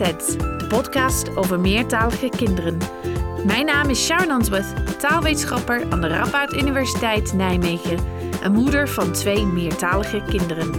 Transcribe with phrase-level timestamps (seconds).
[0.00, 2.78] De podcast over meertalige kinderen.
[3.46, 7.98] Mijn naam is Sharon Answorth, taalwetenschapper aan de Radboud Universiteit Nijmegen
[8.42, 10.70] en moeder van twee meertalige kinderen.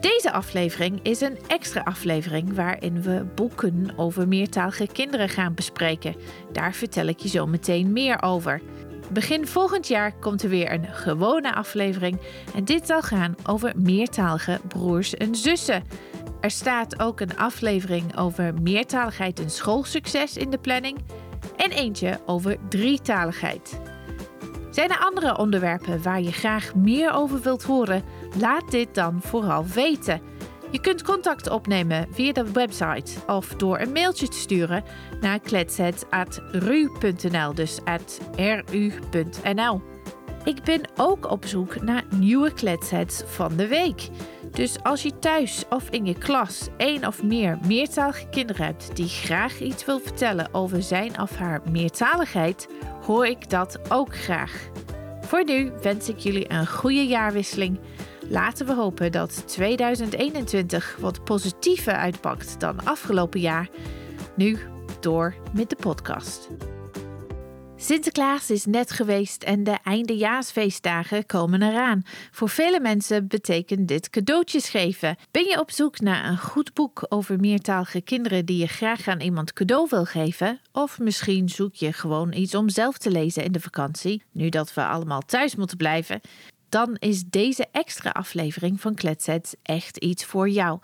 [0.00, 6.16] Deze aflevering is een extra aflevering waarin we boeken over meertalige kinderen gaan bespreken.
[6.52, 8.62] Daar vertel ik je zo meteen meer over.
[9.12, 12.18] Begin volgend jaar komt er weer een gewone aflevering
[12.54, 15.84] en dit zal gaan over meertalige broers en zussen.
[16.40, 20.98] Er staat ook een aflevering over meertaligheid en schoolsucces in de planning
[21.56, 23.80] en eentje over drietaligheid.
[24.70, 28.02] Zijn er andere onderwerpen waar je graag meer over wilt horen?
[28.38, 30.20] Laat dit dan vooral weten.
[30.70, 34.84] Je kunt contact opnemen via de website of door een mailtje te sturen
[35.20, 37.78] naar kletset.ru.nl, dus
[38.34, 39.82] ru.nl.
[40.44, 44.08] Ik ben ook op zoek naar nieuwe kletsets van de week.
[44.50, 49.08] Dus als je thuis of in je klas één of meer meertalige kinderen hebt die
[49.08, 52.68] graag iets wil vertellen over zijn of haar meertaligheid,
[53.02, 54.68] hoor ik dat ook graag.
[55.20, 57.78] Voor nu wens ik jullie een goede jaarwisseling
[58.28, 63.68] Laten we hopen dat 2021 wat positiever uitpakt dan afgelopen jaar.
[64.36, 64.58] Nu
[65.00, 66.48] door met de podcast.
[67.76, 72.02] Sinterklaas is net geweest en de eindejaarsfeestdagen komen eraan.
[72.30, 75.16] Voor vele mensen betekent dit cadeautjes geven.
[75.30, 79.20] Ben je op zoek naar een goed boek over meertalige kinderen die je graag aan
[79.20, 80.60] iemand cadeau wil geven?
[80.72, 84.74] Of misschien zoek je gewoon iets om zelf te lezen in de vakantie, nu dat
[84.74, 86.20] we allemaal thuis moeten blijven?
[86.68, 90.80] Dan is deze extra aflevering van Kletsets echt iets voor jou.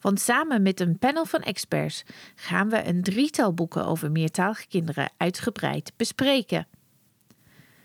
[0.00, 2.04] Want samen met een panel van experts
[2.34, 6.66] gaan we een drietal boeken over meertalige kinderen uitgebreid bespreken.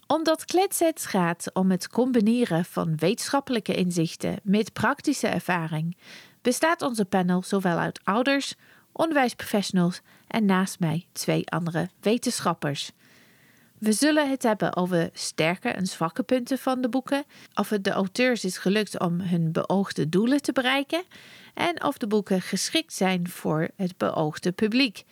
[0.07, 5.97] Omdat Kletsets gaat om het combineren van wetenschappelijke inzichten met praktische ervaring,
[6.41, 8.55] bestaat onze panel zowel uit ouders,
[8.91, 12.91] onderwijsprofessionals en naast mij twee andere wetenschappers.
[13.81, 17.91] We zullen het hebben over sterke en zwakke punten van de boeken, of het de
[17.91, 21.03] auteurs is gelukt om hun beoogde doelen te bereiken
[21.53, 25.03] en of de boeken geschikt zijn voor het beoogde publiek.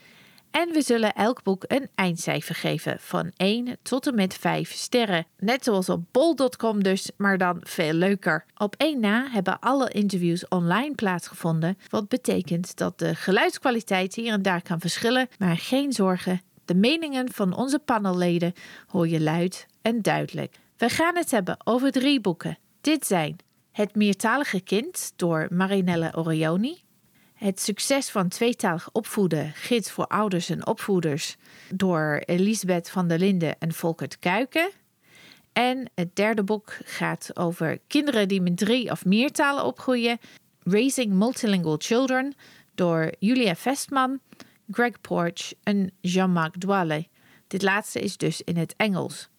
[0.52, 5.26] En we zullen elk boek een eindcijfer geven van 1 tot en met 5 sterren.
[5.38, 8.46] Net zoals op bol.com dus, maar dan veel leuker.
[8.58, 14.42] Op één na hebben alle interviews online plaatsgevonden, wat betekent dat de geluidskwaliteit hier en
[14.42, 18.54] daar kan verschillen, maar geen zorgen, de meningen van onze panelleden
[18.88, 20.56] hoor je luid en duidelijk.
[20.78, 22.58] We gaan het hebben over drie boeken.
[22.82, 23.38] Dit zijn
[23.72, 26.82] Het meertalige kind door Marinelle Orioni.
[27.34, 31.36] Het succes van tweetalig opvoeden, gids voor ouders en opvoeders
[31.74, 34.70] door Elisabeth van der Linden en Volkert Kuiken.
[35.54, 40.20] En het derde boek gaat over kinderen die met drie of meer talen opgroeien.
[40.64, 42.34] Raising Multilingual Children
[42.76, 44.20] door Julia Vestman
[44.72, 47.08] Greg Porch en Jean-Marc Douale.
[47.48, 49.30] Dit laatste is dus in het Engels.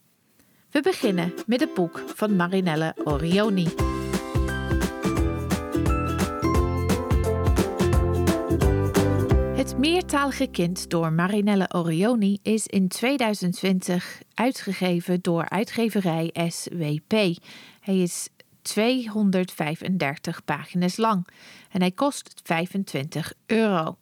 [0.70, 3.68] We beginnen met het boek van Marinelle Orioni.
[9.56, 17.12] Het meertalige kind door Marinelle Orioni is in 2020 uitgegeven door uitgeverij SWP.
[17.80, 18.28] Hij is
[18.62, 21.26] 235 pagina's lang
[21.70, 23.96] en hij kost 25 euro.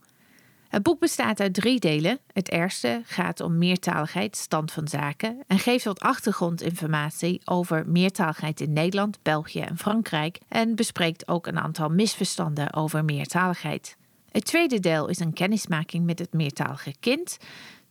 [0.69, 2.19] Het boek bestaat uit drie delen.
[2.33, 8.73] Het eerste gaat om meertaligheid, stand van zaken en geeft wat achtergrondinformatie over meertaligheid in
[8.73, 13.97] Nederland, België en Frankrijk en bespreekt ook een aantal misverstanden over meertaligheid.
[14.31, 17.39] Het tweede deel is een kennismaking met het meertalige kind.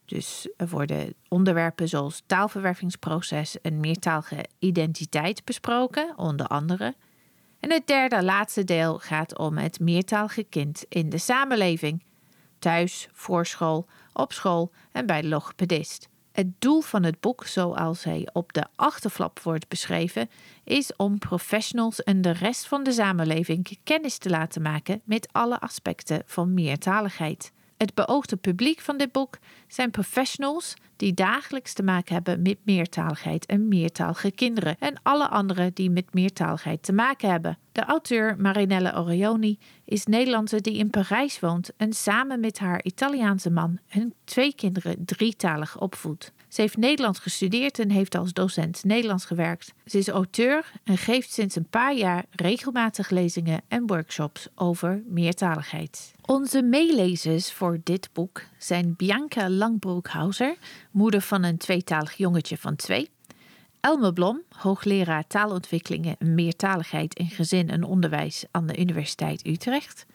[0.06, 6.96] Dus er worden onderwerpen zoals taalverwervingsproces en meertalige identiteit besproken, onder andere.
[7.60, 12.04] En het derde laatste deel gaat om het meertalige kind in de samenleving
[12.60, 16.10] thuis, voor school, op school en bij de logopedist.
[16.32, 20.30] Het doel van het boek, zoals hij op de achterflap wordt beschreven,
[20.64, 25.60] is om professionals en de rest van de samenleving kennis te laten maken met alle
[25.60, 27.52] aspecten van meertaligheid.
[27.78, 29.38] Het beoogde publiek van dit boek
[29.68, 35.74] zijn professionals die dagelijks te maken hebben met meertaligheid en meertalige kinderen en alle anderen
[35.74, 37.58] die met meertaligheid te maken hebben.
[37.72, 43.50] De auteur Marinella Orioni is Nederlandse die in Parijs woont en samen met haar Italiaanse
[43.50, 46.34] man hun twee kinderen drietalig opvoedt.
[46.58, 49.74] Ze heeft Nederlands gestudeerd en heeft als docent Nederlands gewerkt.
[49.86, 56.14] Ze is auteur en geeft sinds een paar jaar regelmatig lezingen en workshops over meertaligheid.
[56.26, 60.58] Onze meelezers voor dit boek zijn Bianca Langbroekhauser,
[60.92, 63.10] moeder van een tweetalig jongetje van twee.
[63.80, 70.06] Elme Blom, hoogleraar taalontwikkelingen en meertaligheid in gezin en onderwijs aan de Universiteit Utrecht.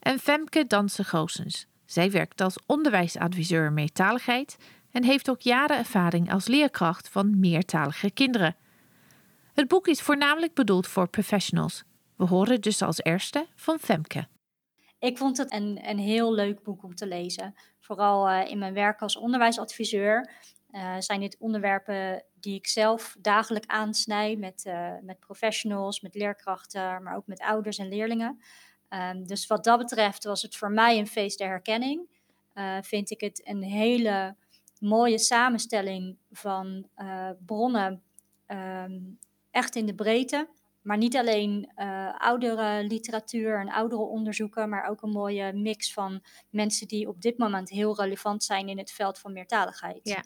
[0.00, 1.66] En Femke Dansen-Goosens.
[1.88, 4.56] Zij werkt als onderwijsadviseur meertaligheid
[4.90, 8.56] en heeft ook jaren ervaring als leerkracht van meertalige kinderen.
[9.54, 11.84] Het boek is voornamelijk bedoeld voor professionals.
[12.16, 14.26] We horen dus als eerste van Femke.
[14.98, 17.54] Ik vond het een, een heel leuk boek om te lezen.
[17.80, 20.30] Vooral uh, in mijn werk als onderwijsadviseur
[20.70, 27.02] uh, zijn dit onderwerpen die ik zelf dagelijks aansnijd met, uh, met professionals, met leerkrachten,
[27.02, 28.40] maar ook met ouders en leerlingen.
[28.88, 32.08] Um, dus wat dat betreft was het voor mij een feest der herkenning.
[32.82, 34.36] vind ik het een hele
[34.80, 38.02] mooie samenstelling van uh, bronnen,
[38.46, 39.18] um,
[39.50, 40.48] echt in de breedte.
[40.82, 46.22] Maar niet alleen uh, oudere literatuur en oudere onderzoeken, maar ook een mooie mix van
[46.50, 50.00] mensen die op dit moment heel relevant zijn in het veld van meertaligheid.
[50.02, 50.24] Ja.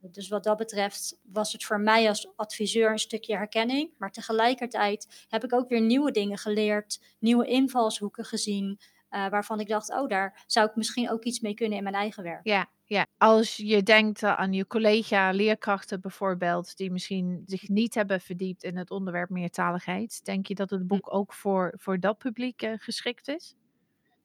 [0.00, 3.90] Dus wat dat betreft was het voor mij als adviseur een stukje herkenning.
[3.98, 8.80] Maar tegelijkertijd heb ik ook weer nieuwe dingen geleerd, nieuwe invalshoeken gezien.
[9.10, 11.94] Uh, waarvan ik dacht, oh, daar zou ik misschien ook iets mee kunnen in mijn
[11.94, 12.46] eigen werk.
[12.46, 13.06] Ja, ja.
[13.18, 18.90] als je denkt aan je collega-leerkrachten bijvoorbeeld, die misschien zich niet hebben verdiept in het
[18.90, 20.86] onderwerp meertaligheid, denk je dat het hm.
[20.86, 23.54] boek ook voor, voor dat publiek uh, geschikt is?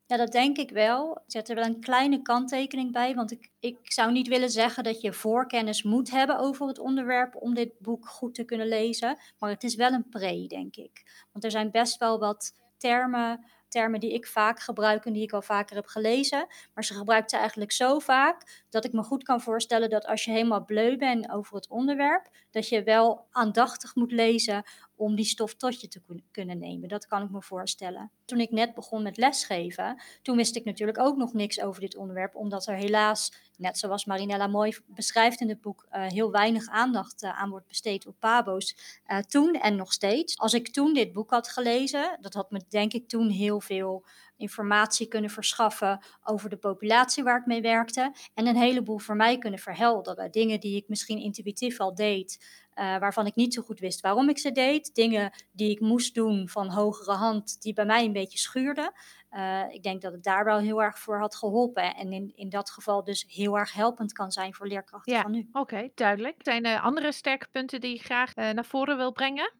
[0.06, 1.12] Ja, dat denk ik wel.
[1.12, 4.84] Ik zet er wel een kleine kanttekening bij, want ik, ik zou niet willen zeggen
[4.84, 9.18] dat je voorkennis moet hebben over het onderwerp om dit boek goed te kunnen lezen.
[9.40, 11.26] Maar het is wel een pre, denk ik.
[11.32, 15.34] Want er zijn best wel wat termen termen die ik vaak gebruik en die ik
[15.34, 16.48] al vaker heb gelezen.
[16.74, 20.24] Maar ze gebruikt ze eigenlijk zo vaak dat ik me goed kan voorstellen dat als
[20.26, 24.64] je helemaal bleu bent over het onderwerp, dat je wel aandachtig moet lezen
[24.96, 26.02] om die stof tot je te
[26.32, 26.90] kunnen nemen.
[26.90, 28.12] Dat kan ik me voorstellen.
[28.26, 31.96] Toen ik net begon met lesgeven, toen wist ik natuurlijk ook nog niks over dit
[31.96, 36.68] onderwerp, omdat er helaas, net zoals Marinella mooi beschrijft in het boek, uh, heel weinig
[36.68, 38.76] aandacht uh, aan wordt besteed op pabo's.
[39.08, 40.38] Uh, toen en nog steeds.
[40.38, 44.06] Als ik toen dit boek had gelezen, dat had me denk ik toen heel veel
[44.38, 48.14] informatie kunnen verschaffen over de populatie waar ik mee werkte.
[48.34, 50.32] En een heleboel voor mij kunnen verhelderen.
[50.32, 54.30] Dingen die ik misschien intuïtief al deed, uh, waarvan ik niet zo goed wist waarom
[54.30, 54.96] ik ze deed.
[54.96, 58.92] Dingen die ik moest doen van hogere hand, die bij mij een beetje schuurden.
[59.32, 61.96] Uh, ik denk dat het daar wel heel erg voor had geholpen.
[61.96, 65.32] En in, in dat geval dus heel erg helpend kan zijn voor leerkrachten ja, van
[65.32, 65.50] nu.
[65.52, 66.36] Oké, duidelijk.
[66.38, 69.54] Zijn er andere sterke punten die je graag uh, naar voren wil brengen?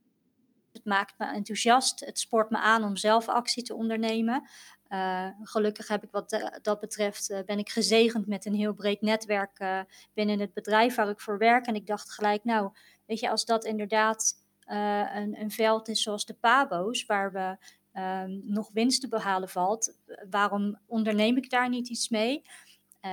[0.72, 2.00] Het maakt me enthousiast.
[2.00, 4.50] Het spoort me aan om zelf actie te ondernemen.
[4.90, 9.02] Uh, gelukkig heb ik wat dat betreft, uh, ben ik gezegend met een heel breed
[9.02, 9.80] netwerk uh,
[10.14, 11.66] binnen het bedrijf waar ik voor werk.
[11.66, 12.72] En ik dacht gelijk, nou,
[13.06, 17.58] weet je, als dat inderdaad een, een, veld is zoals de Pabo's, waar we
[17.92, 19.98] ehm, nog winst te behalen valt,
[20.30, 22.44] waarom onderneem ik daar niet iets mee?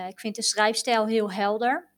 [0.09, 1.89] ik vind de schrijfstijl heel helder.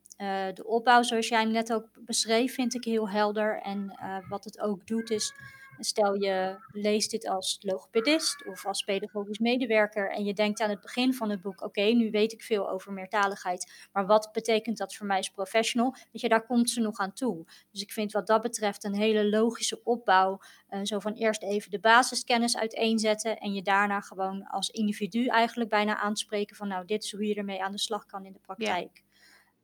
[0.55, 3.61] de opbouw, zoals jij hem net ook beschreef, vind ik heel helder.
[3.63, 3.99] En
[4.29, 5.35] wat het ook doet, is
[5.79, 10.81] Stel je leest dit als logopedist of als pedagogisch medewerker en je denkt aan het
[10.81, 14.95] begin van het boek, oké, nu weet ik veel over meertaligheid, maar wat betekent dat
[14.95, 15.95] voor mij als professional?
[16.13, 17.45] Weet je, daar komt ze nog aan toe.
[17.71, 20.41] Dus ik vind wat dat betreft een hele logische opbouw,
[20.71, 25.71] uh, zo van eerst even de basiskennis uiteenzetten en je daarna gewoon als individu eigenlijk
[25.71, 28.39] bijna aanspreken van, nou, dit is hoe je ermee aan de slag kan in de
[28.39, 29.03] praktijk.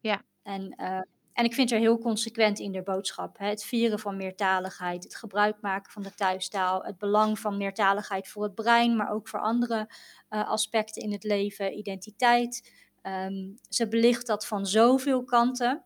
[0.00, 0.11] Ja.
[0.11, 0.23] ja.
[0.43, 1.00] En uh,
[1.32, 3.38] en ik vind er heel consequent in de boodschap.
[3.38, 3.49] Hè?
[3.49, 8.42] Het vieren van meertaligheid, het gebruik maken van de thuistaal, het belang van meertaligheid voor
[8.42, 9.88] het brein, maar ook voor andere
[10.30, 12.72] uh, aspecten in het leven, identiteit.
[13.02, 15.84] Um, ze belicht dat van zoveel kanten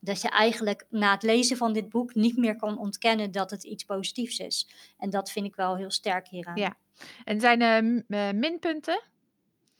[0.00, 3.64] dat je eigenlijk na het lezen van dit boek niet meer kan ontkennen dat het
[3.64, 4.68] iets positiefs is.
[4.98, 6.56] En dat vind ik wel heel sterk hieraan.
[6.56, 6.76] Ja,
[7.24, 9.02] en zijn er uh, minpunten?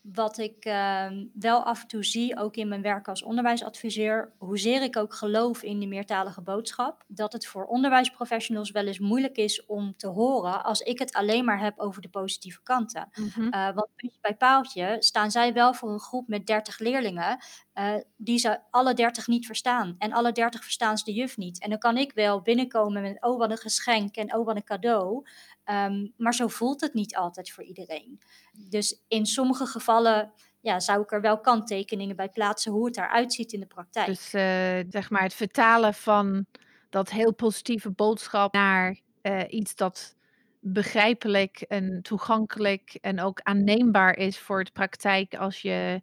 [0.02, 4.82] Wat ik uh, wel af en toe zie, ook in mijn werk als onderwijsadviseur, hoezeer
[4.82, 9.66] ik ook geloof in de meertalige boodschap, dat het voor onderwijsprofessionals wel eens moeilijk is
[9.66, 13.08] om te horen als ik het alleen maar heb over de positieve kanten.
[13.14, 13.54] Mm -hmm.
[13.54, 13.88] uh, want
[14.20, 17.38] bij paaltje staan zij wel voor een groep met 30 leerlingen
[17.74, 19.94] uh, die ze alle dertig niet verstaan.
[19.98, 21.60] En alle dertig verstaan ze de juf niet.
[21.60, 24.64] En dan kan ik wel binnenkomen met, oh wat een geschenk en oh wat een
[24.64, 25.26] cadeau.
[25.64, 28.20] Um, maar zo voelt het niet altijd voor iedereen.
[28.52, 33.32] Dus in sommige gevallen ja, zou ik er wel kanttekeningen bij plaatsen hoe het eruit
[33.32, 34.06] ziet in de praktijk.
[34.06, 34.42] Dus uh,
[34.88, 36.46] zeg maar het vertalen van
[36.90, 40.16] dat heel positieve boodschap naar uh, iets dat
[40.60, 46.02] begrijpelijk en toegankelijk en ook aanneembaar is voor de praktijk als je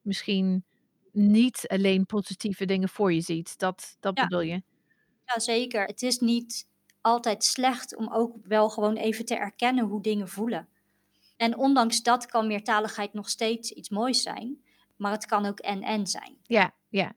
[0.00, 0.64] misschien
[1.12, 3.58] niet alleen positieve dingen voor je ziet.
[3.58, 4.22] Dat, dat Ja.
[4.22, 4.62] bedoel je?
[5.24, 5.84] Ja, zeker.
[5.84, 6.68] Het is niet
[7.00, 10.68] altijd slecht om ook wel gewoon even te erkennen hoe dingen voelen.
[11.36, 14.64] En ondanks dat kan meertaligheid nog steeds iets moois zijn,
[14.96, 16.36] maar het kan ook en-en zijn.
[16.42, 17.12] Ja, ja.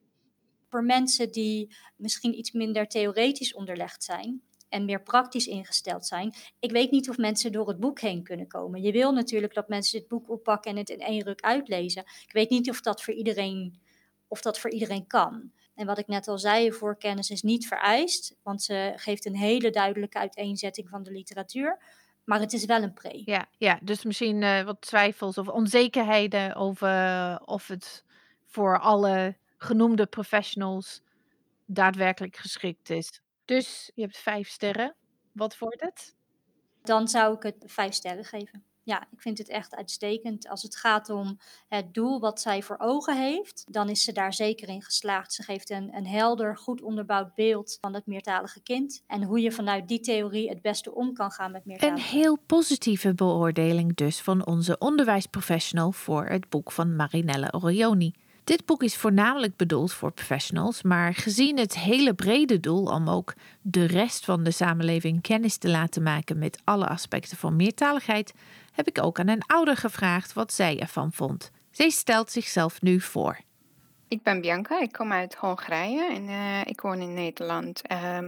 [0.69, 6.71] Voor mensen die misschien iets minder theoretisch onderlegd zijn en meer praktisch ingesteld zijn, ik
[6.71, 8.81] weet niet of mensen door het boek heen kunnen komen.
[8.81, 12.01] Je wil natuurlijk dat mensen dit boek oppakken en het in één ruk uitlezen.
[12.01, 13.81] Ik weet niet of dat voor iedereen,
[14.27, 15.51] of dat voor iedereen kan.
[15.75, 19.69] En wat ik net al zei, voorkennis is niet vereist, want ze geeft een hele
[19.69, 21.81] duidelijke uiteenzetting van de literatuur.
[22.23, 23.21] Maar het is wel een pre.
[23.25, 28.03] Ja, ja dus misschien uh, wat twijfels of onzekerheden over of het
[28.45, 31.01] voor alle genoemde professionals
[31.65, 33.21] daadwerkelijk geschikt is.
[33.45, 34.95] Dus je hebt vijf sterren.
[35.31, 36.15] Wat wordt het?
[36.81, 38.63] Dan zou ik het vijf sterren geven.
[38.85, 40.47] Ja, ik vind het echt uitstekend.
[40.47, 41.37] Als het gaat om
[41.67, 45.33] het doel wat zij voor ogen heeft, dan is ze daar zeker in geslaagd.
[45.33, 49.03] Ze geeft een, een helder, goed onderbouwd beeld van het meertalige kind.
[49.07, 52.13] En hoe je vanuit die theorie het beste om kan gaan met meertaligheid.
[52.13, 58.13] Een heel positieve beoordeling dus van onze onderwijsprofessional voor het boek van Marinelle Orioni.
[58.45, 63.33] Dit boek is voornamelijk bedoeld voor professionals, maar gezien het hele brede doel om ook
[63.61, 68.33] de rest van de samenleving kennis te laten maken met alle aspecten van meertaligheid,
[68.71, 71.51] heb ik ook aan een ouder gevraagd wat zij ervan vond.
[71.71, 73.39] Zij stelt zichzelf nu voor.
[74.15, 78.19] Ik ben Bianca, ik kom uit Hongarije en uh, ik woon in Nederland uh,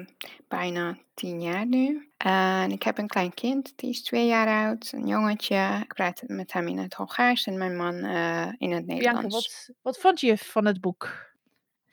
[0.48, 2.10] bijna tien jaar nu.
[2.17, 5.79] En ik heb een klein kind, die is twee jaar oud, een jongetje.
[5.82, 8.96] Ik praat met hem in het Hongaars en mijn man uh, in het Nederlands.
[8.96, 11.34] Bianca, wat, wat vond je van het boek?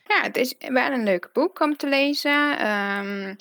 [0.07, 2.67] Ja, het is wel een leuk boek om te lezen.
[2.71, 3.37] Um,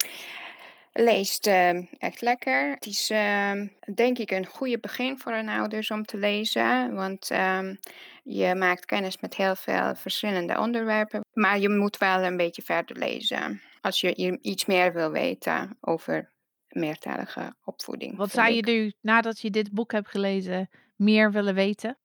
[0.94, 2.72] leest uh, echt lekker.
[2.72, 3.52] Het is uh,
[3.94, 6.94] denk ik een goede begin voor een ouders om te lezen.
[6.94, 7.80] Want um,
[8.24, 11.22] je maakt kennis met heel veel verschillende onderwerpen.
[11.34, 13.62] Maar je moet wel een beetje verder lezen.
[13.82, 16.32] Als je iets meer wil weten over
[16.68, 18.18] meertalige opvoeding.
[18.18, 21.98] Wat zou je nu, nadat je dit boek hebt gelezen, meer willen weten?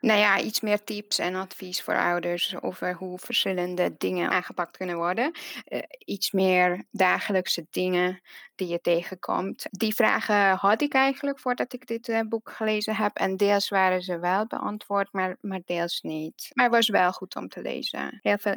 [0.00, 4.96] Nou ja, iets meer tips en advies voor ouders over hoe verschillende dingen aangepakt kunnen
[4.96, 5.30] worden.
[5.68, 8.20] Uh, iets meer dagelijkse dingen
[8.54, 9.66] die je tegenkomt.
[9.70, 13.16] Die vragen had ik eigenlijk voordat ik dit uh, boek gelezen heb.
[13.16, 16.50] En deels waren ze wel beantwoord, maar, maar deels niet.
[16.52, 18.18] Maar het was wel goed om te lezen.
[18.22, 18.54] Heel veel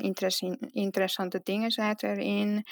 [0.72, 2.65] interessante dingen zaten erin.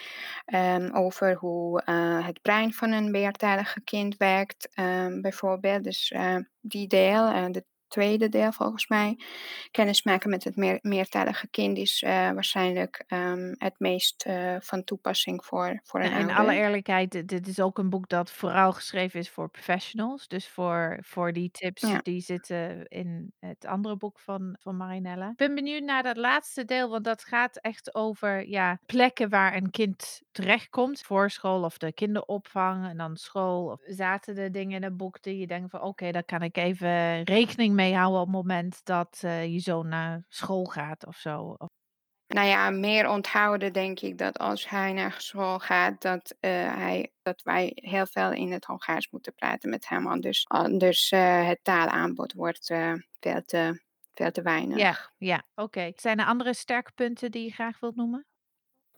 [0.54, 5.84] Um, over hoe uh, het brein van een meertalige kind werkt, um, bijvoorbeeld.
[5.84, 6.14] Dus
[6.62, 9.20] die deel, de tweede deel volgens mij.
[9.72, 14.84] Kennis maken met het meer, meertalige kind is uh, waarschijnlijk um, het meest uh, van
[14.84, 18.74] toepassing voor, voor een en in alle eerlijkheid, dit is ook een boek dat vooral
[18.74, 20.28] geschreven is voor professionals.
[20.28, 22.00] Dus voor, voor die tips ja.
[22.02, 25.30] die zitten in het andere boek van, van Marinella.
[25.30, 29.56] Ik ben benieuwd naar dat laatste deel, want dat gaat echt over ja, plekken waar
[29.56, 31.02] een kind terechtkomt.
[31.02, 33.72] Voorschool of de kinderopvang en dan school.
[33.72, 36.42] Of zaten er dingen in het boek die je denkt van oké, okay, daar kan
[36.42, 41.06] ik even rekening mee houden op het moment dat uh, je zoon naar school gaat
[41.06, 41.56] of zo?
[42.28, 47.12] Nou ja, meer onthouden denk ik dat als hij naar school gaat, dat, uh, hij,
[47.22, 50.08] dat wij heel veel in het Hongaars moeten praten met hem.
[50.08, 52.66] Anders, anders uh, het taalaanbod wordt
[53.20, 53.82] veel, te,
[54.14, 54.78] veel te weinig.
[54.78, 55.62] Ja, ja oké.
[55.62, 55.94] Okay.
[55.96, 58.26] Zijn er andere sterke punten die je graag wilt noemen?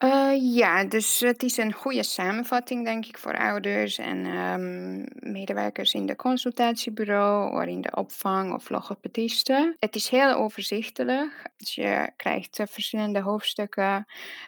[0.03, 5.93] Uh, ja, dus het is een goede samenvatting, denk ik, voor ouders en um, medewerkers
[5.93, 9.75] in de consultatiebureau of in de opvang of logopedisten.
[9.79, 11.48] Het is heel overzichtelijk.
[11.59, 14.05] Dus je krijgt uh, verschillende hoofdstukken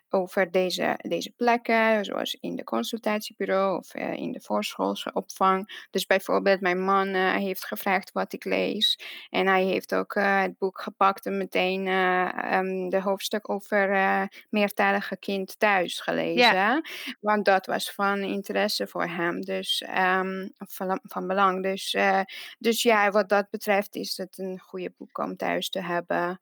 [0.10, 5.86] over deze, deze plekken, zoals in de consultatiebureau of uh, in de voorschoolse opvang.
[5.90, 9.00] Dus bijvoorbeeld, mijn man heeft gevraagd wat ik lees
[9.30, 13.90] en hij heeft ook het boek gepakt en meteen um, de hoofdstuk over
[14.50, 16.54] meertalige kinderen thuis gelezen.
[16.54, 16.82] Ja.
[17.20, 19.42] Want dat was van interesse voor hem.
[19.42, 21.64] Dus um, van, van belang.
[21.64, 22.22] Dus, uh,
[22.60, 26.40] dus ja, wat dat betreft is het een goede boek om thuis te hebben.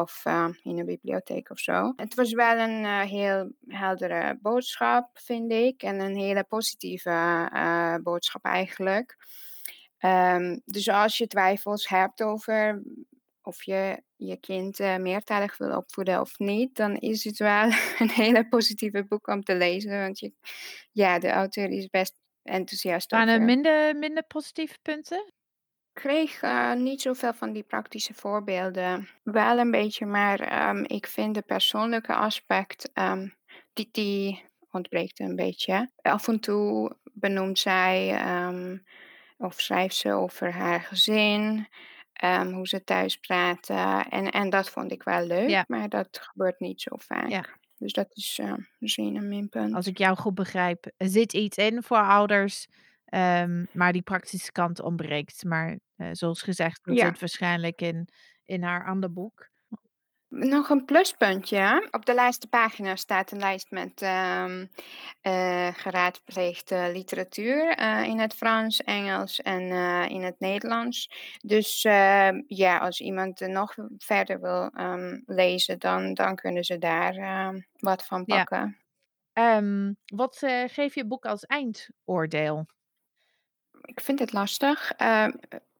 [0.00, 1.92] Of uh, in een bibliotheek of zo.
[1.96, 5.82] Het was wel een uh, heel heldere boodschap, vind ik.
[5.82, 7.48] En een hele positieve
[8.02, 9.16] boodschap eigenlijk.
[10.00, 12.82] Um, dus als je twijfels hebt over
[13.42, 17.64] of je je kind uh, meertalig wil opvoeden of niet, dan is het wel
[17.98, 20.00] een hele positieve boek om te lezen.
[20.00, 20.32] Want je,
[20.92, 25.32] ja, de auteur is best enthousiast Waren er minder, minder positieve punten?
[25.94, 29.08] Ik kreeg uh, niet zoveel van die praktische voorbeelden.
[29.22, 33.34] Wel een beetje, maar um, ik vind de persoonlijke aspect, um,
[33.72, 35.90] die, die ontbreekt een beetje.
[36.02, 38.84] Af en toe benoemt zij um,
[39.36, 41.68] of schrijft ze over haar gezin,
[42.52, 44.08] hoe ze thuis praten.
[44.08, 45.64] En, en dat vond ik wel leuk, Ja.
[45.68, 47.28] maar dat gebeurt niet zo vaak.
[47.28, 47.44] Ja.
[47.78, 49.74] Dus dat is uh, misschien een minpunt.
[49.74, 52.66] Als ik jou goed begrijp, er zit iets in voor ouders,
[53.10, 55.44] um, maar die praktische kant ontbreekt.
[55.44, 57.06] Maar uh, zoals gezegd, dat Ja.
[57.06, 58.08] zit waarschijnlijk in,
[58.44, 59.52] in haar ander boek.
[60.28, 61.88] Nog een pluspuntje.
[61.90, 64.70] Op de laatste pagina staat een lijst met um,
[65.22, 71.10] uh, geraadpleegde literatuur uh, in het Frans, Engels en uh, in het Nederlands.
[71.40, 71.82] Dus
[72.46, 78.04] ja, als iemand nog verder wil um, lezen, dan, dan kunnen ze daar ehm, wat
[78.06, 78.78] van pakken.
[79.32, 79.56] Ja.
[79.56, 82.66] Um, wat geef je boek als eindoordeel?
[83.84, 84.92] Ik vind het lastig.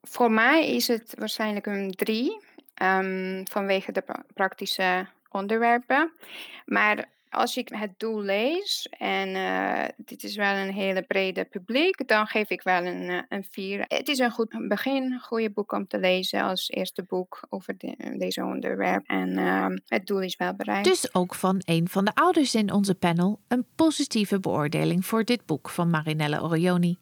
[0.02, 2.42] voor mij is het waarschijnlijk een drie.
[2.82, 6.12] Um, vanwege de pra praktische onderwerpen.
[6.64, 12.08] Maar als ik het doel lees, en uh, dit is wel een hele brede publiek,
[12.08, 13.84] dan geef ik wel een, uh, een vier.
[13.88, 17.74] Het is een goed begin, een goede boek om te lezen als eerste boek over
[17.78, 19.06] de, deze onderwerp.
[19.06, 20.88] En uh, het doel is wel bereikt.
[20.88, 25.46] Dus ook van een van de ouders in onze panel een positieve beoordeling voor dit
[25.46, 26.98] boek van Marinelle Orioni.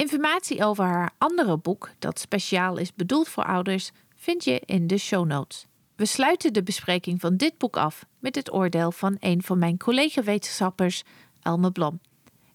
[0.00, 4.98] Informatie over haar andere boek, dat speciaal is bedoeld voor ouders, vind je in de
[4.98, 5.66] show notes.
[5.96, 9.78] We sluiten de bespreking van dit boek af met het oordeel van een van mijn
[9.78, 11.02] collega-wetenschappers,
[11.42, 12.00] Elme Blom.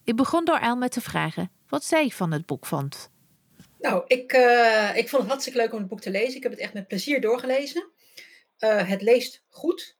[0.04, 3.10] Ik begon door Elme te vragen wat zij van het boek vond.
[3.78, 6.36] Nou, ik, uh, ik vond het hartstikke leuk om het boek te lezen.
[6.36, 7.90] Ik heb het echt met plezier doorgelezen.
[8.58, 9.96] Uh, het leest goed.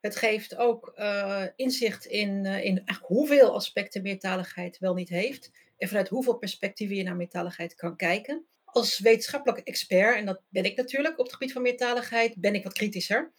[0.00, 5.50] Het geeft ook uh, inzicht in, in hoeveel aspecten meertaligheid wel niet heeft.
[5.76, 10.64] En vanuit hoeveel perspectieven je naar meertaligheid kan kijken als wetenschappelijk expert, en dat ben
[10.64, 13.32] ik natuurlijk op het gebied van meertaligheid, ben ik wat kritischer.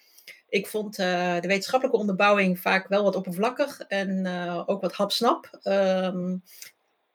[0.50, 5.60] Ik vond uh, de wetenschappelijke onderbouwing vaak wel wat oppervlakkig en uh, ook wat hapsnap.
[5.64, 6.44] Um,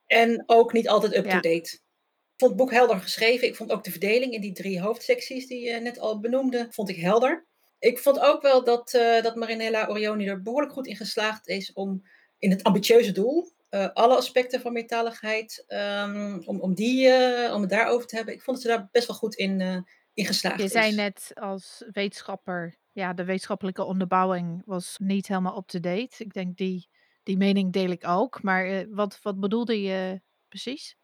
[0.07, 1.49] en ook niet altijd up-to-date.
[1.49, 1.59] Ja.
[1.59, 3.49] Ik vond het boek helder geschreven.
[3.49, 6.89] Ik vond ook de verdeling in die drie hoofdsecties die je net al benoemde, vond
[6.89, 7.47] ik helder.
[7.79, 11.73] Ik vond ook wel dat, uh, dat Marinella Orioni er behoorlijk goed in geslaagd is
[11.73, 12.07] om
[12.39, 17.61] in het ambitieuze doel uh, alle aspecten van meertaligheid, um, om, om, die, uh, om
[17.61, 18.35] het daarover te hebben.
[18.35, 19.77] Ik vond dat ze daar best wel goed in, uh,
[20.15, 20.73] in geslaagd Je is.
[20.73, 26.25] zei net als wetenschapper, ja, de wetenschappelijke onderbouwing was niet helemaal up-to-date.
[26.25, 26.89] Ik denk die,
[27.23, 28.43] die mening deel ik ook.
[28.43, 30.97] Maar wat, wat bedoelde je precies?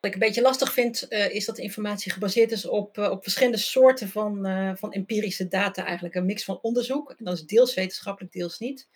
[0.00, 3.58] Wat ik een beetje lastig vind, is dat de informatie gebaseerd is op, op verschillende
[3.58, 4.46] soorten van,
[4.78, 6.14] van empirische data eigenlijk.
[6.14, 8.88] Een mix van onderzoek, en dat is deels wetenschappelijk, deels niet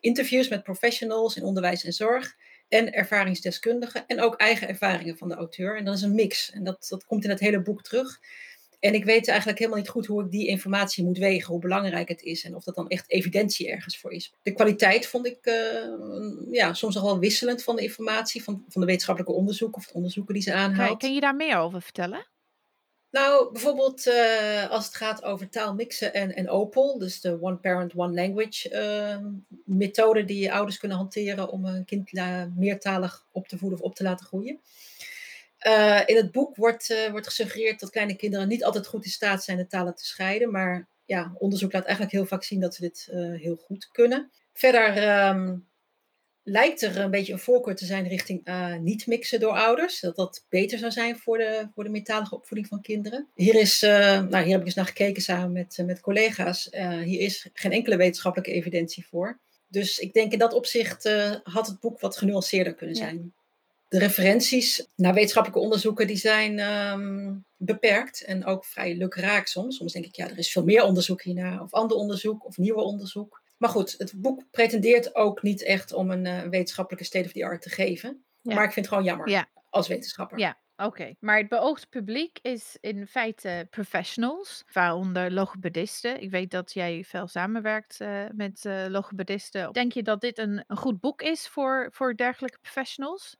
[0.00, 2.36] interviews met professionals in onderwijs en zorg
[2.68, 5.76] en ervaringsdeskundigen en ook eigen ervaringen van de auteur.
[5.76, 8.20] En dat is een mix en dat, dat komt in het hele boek terug.
[8.80, 12.08] En ik weet eigenlijk helemaal niet goed hoe ik die informatie moet wegen, hoe belangrijk
[12.08, 14.32] het is en of dat dan echt evidentie ergens voor is.
[14.42, 15.54] De kwaliteit vond ik uh,
[16.50, 19.94] ja, soms nog wel wisselend van de informatie, van, van de wetenschappelijke onderzoeken of de
[19.94, 20.88] onderzoeken die ze aanhaalt.
[20.88, 22.26] Kan, kan je daar meer over vertellen?
[23.10, 27.94] Nou, bijvoorbeeld uh, als het gaat over taalmixen en, en OPAL, dus de One Parent,
[27.96, 29.26] One Language uh,
[29.64, 32.12] methode die ouders kunnen hanteren om een kind
[32.56, 34.60] meertalig op te voeden of op te laten groeien.
[35.66, 39.44] Uh, in het boek wordt, wordt gesuggereerd dat kleine kinderen niet altijd goed in staat
[39.44, 42.80] zijn de talen te scheiden, maar ja, onderzoek laat eigenlijk heel vaak zien dat ze
[42.80, 43.08] dit
[43.40, 44.30] heel goed kunnen.
[44.52, 45.66] Verder um,
[46.48, 50.00] lijkt er een beetje een voorkeur te zijn richting uh, niet mixen door ouders.
[50.00, 53.28] Dat dat beter zou zijn voor de, voor de meertalige opvoeding van kinderen.
[53.34, 53.90] Hier, is, uh,
[54.22, 56.68] nou, hier heb ik eens naar gekeken samen met, uh, met collega's.
[57.04, 59.38] hier is geen enkele wetenschappelijke evidentie voor.
[59.68, 61.10] Dus ik denk in dat opzicht
[61.42, 63.16] had het boek wat genuanceerder kunnen zijn.
[63.16, 63.36] Ja.
[63.88, 69.76] De referenties naar wetenschappelijke onderzoeken die zijn um, beperkt en ook vrij lukraak soms.
[69.76, 72.84] Soms denk ik, ja, er is veel meer onderzoek hiernaar, of ander onderzoek, of nieuwer
[72.84, 73.42] onderzoek.
[73.58, 77.44] Maar goed, het boek pretendeert ook niet echt om een uh, wetenschappelijke state of the
[77.44, 78.24] art te geven.
[78.40, 78.54] Ja.
[78.54, 79.48] Maar ik vind het gewoon jammer ja.
[79.70, 80.38] als wetenschapper.
[80.38, 80.86] Ja, oké.
[80.86, 81.16] Okay.
[81.20, 86.20] Maar het beoogde publiek is in feite professionals, waaronder logopedisten.
[86.20, 89.72] Ik weet dat jij veel samenwerkt uh, met uh, logopedisten.
[89.72, 93.36] Denk je dat dit een, een goed boek is voor, voor dergelijke professionals?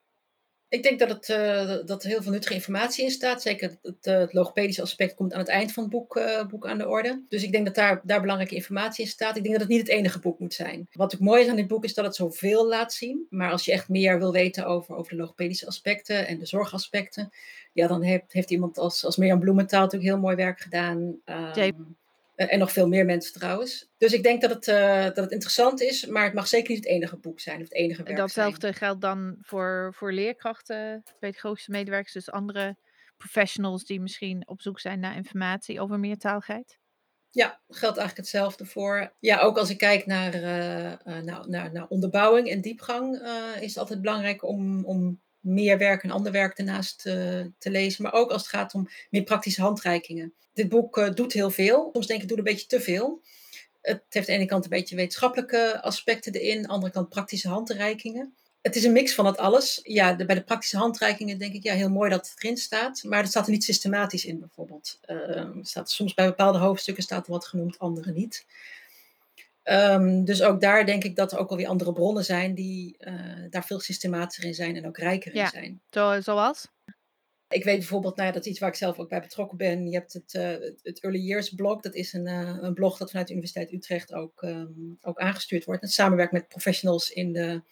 [0.71, 3.43] Ik denk dat, het, uh, dat er heel veel nuttige informatie in staat.
[3.43, 6.79] Zeker het, het logopedische aspect komt aan het eind van het boek, uh, boek aan
[6.79, 7.23] de orde.
[7.29, 9.37] Dus ik denk dat daar, daar belangrijke informatie in staat.
[9.37, 10.89] Ik denk dat het niet het enige boek moet zijn.
[10.93, 13.27] Wat ook mooi is aan dit boek is dat het zoveel laat zien.
[13.31, 17.31] Maar als je echt meer wil weten over, over de logopedische aspecten en de zorgaspecten,
[17.73, 20.99] ja, dan heeft, heeft iemand als, als Mirjam Bloementaal natuurlijk heel mooi werk gedaan.
[21.25, 21.97] Um,
[22.47, 23.89] en nog veel meer mensen trouwens.
[23.97, 26.85] Dus ik denk dat het, uh, dat het interessant is, maar het mag zeker niet
[26.85, 28.75] het enige boek zijn of het enige werk Datzelfde zijn.
[28.75, 32.77] geldt dan voor, voor leerkrachten, pedagogische medewerkers, dus andere
[33.17, 36.79] professionals die misschien op zoek zijn naar informatie over meertaligheid?
[37.31, 39.13] Ja, geldt eigenlijk hetzelfde voor.
[39.19, 43.21] Ja, ook als ik kijk naar, uh, nou, naar, naar onderbouwing en diepgang,
[43.61, 48.03] is het altijd belangrijk om, om meer werk en ander werk ernaast te, te lezen.
[48.03, 50.33] Maar ook als het gaat om meer praktische handreikingen.
[50.53, 51.91] Dit boek uh, doet heel veel.
[51.93, 53.23] Soms denk ik, het doet een beetje te veel.
[53.81, 56.57] Het heeft aan de ene kant een beetje wetenschappelijke aspecten erin.
[56.57, 58.35] Aan de andere kant praktische handreikingen.
[58.63, 59.81] Het is een mix van het alles.
[59.83, 63.03] Ja, bij de praktische handreikingen denk ik, ja, heel mooi dat het erin staat.
[63.03, 65.01] Maar het staat er niet systematisch in bijvoorbeeld.
[65.07, 68.47] Uh, staat, soms bij bepaalde hoofdstukken staat er wat genoemd, andere niet.
[69.71, 73.15] Um, dus ook daar denk ik dat er ook alweer andere bronnen zijn die uh,
[73.51, 75.45] daar veel systematischer in zijn en ook rijker ja.
[75.45, 75.81] in zijn.
[75.91, 76.69] Zo, zoals?
[77.49, 79.87] Ik weet bijvoorbeeld, nou ja, dat is iets waar ik zelf ook bij betrokken ben.
[79.87, 81.81] Je hebt het, uh, het Early Years blog.
[81.81, 85.65] Dat is een, uh, een blog dat vanuit de Universiteit Utrecht ook, um, ook aangestuurd
[85.65, 85.81] wordt.
[85.81, 87.63] Het samenwerkt met professionals in de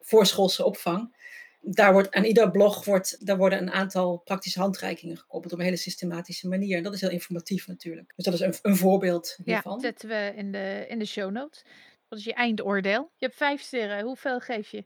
[0.00, 1.14] voorschoolse opvang
[1.60, 5.64] daar wordt, aan ieder blog wordt, daar worden een aantal praktische handreikingen gekoppeld op een
[5.64, 6.76] hele systematische manier.
[6.76, 8.12] En dat is heel informatief natuurlijk.
[8.16, 9.74] Dus dat is een, een voorbeeld hiervan.
[9.74, 11.64] Ja, zetten we in de, in de show notes.
[12.08, 13.12] Wat is je eindoordeel?
[13.16, 14.04] Je hebt vijf sterren.
[14.04, 14.84] Hoeveel geef je?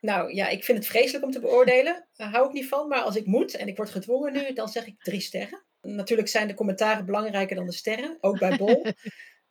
[0.00, 2.08] Nou ja, ik vind het vreselijk om te beoordelen.
[2.12, 2.88] Daar hou ik niet van.
[2.88, 5.64] Maar als ik moet en ik word gedwongen nu, dan zeg ik drie sterren.
[5.80, 8.16] Natuurlijk zijn de commentaren belangrijker dan de sterren.
[8.20, 8.86] Ook bij Bol.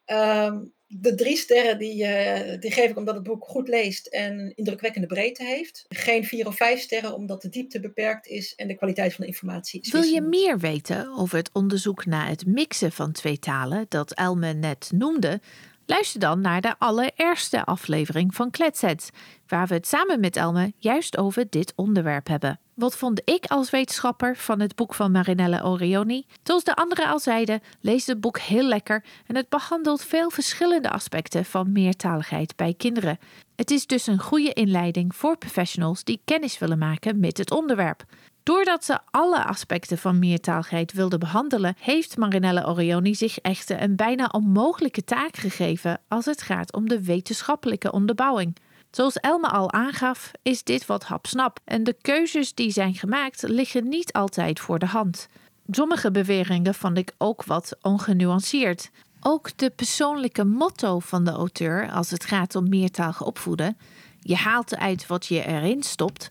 [0.05, 4.53] um, de drie sterren die, uh, die geef ik omdat het boek goed leest en
[4.55, 5.85] indrukwekkende breedte heeft.
[5.89, 9.31] Geen vier of vijf sterren omdat de diepte beperkt is en de kwaliteit van de
[9.31, 13.85] informatie is Wil je meer weten over het onderzoek naar het mixen van twee talen
[13.89, 15.39] dat Elme net noemde?
[15.87, 19.09] Luister dan naar de allereerste aflevering van Kletsets,
[19.47, 22.59] waar we het samen met Elme juist over dit onderwerp hebben.
[22.73, 26.25] Wat vond ik als wetenschapper van het boek van Marinelle Orioni?
[26.43, 30.89] Zoals de anderen al zeiden, leest het boek heel lekker en het behandelt veel verschillende
[30.89, 33.17] aspecten van meertaligheid bij kinderen.
[33.55, 38.03] Het is dus een goede inleiding voor professionals die kennis willen maken met het onderwerp.
[38.45, 44.27] Doordat ze alle aspecten van meertaligheid wilde behandelen, heeft Marinelle Orioni zich echter een bijna
[44.31, 48.55] onmogelijke taak gegeven als het gaat om de wetenschappelijke onderbouwing.
[48.91, 53.89] Zoals Elma al aangaf, is dit wat hapsnap en de keuzes die zijn gemaakt liggen
[53.89, 55.27] niet altijd voor de hand.
[55.69, 58.89] Sommige beweringen vond ik ook wat ongenuanceerd.
[59.21, 63.77] Ook de persoonlijke motto van de auteur als het gaat om meertalig opvoeden,
[64.19, 66.29] je haalt uit wat je erin stopt,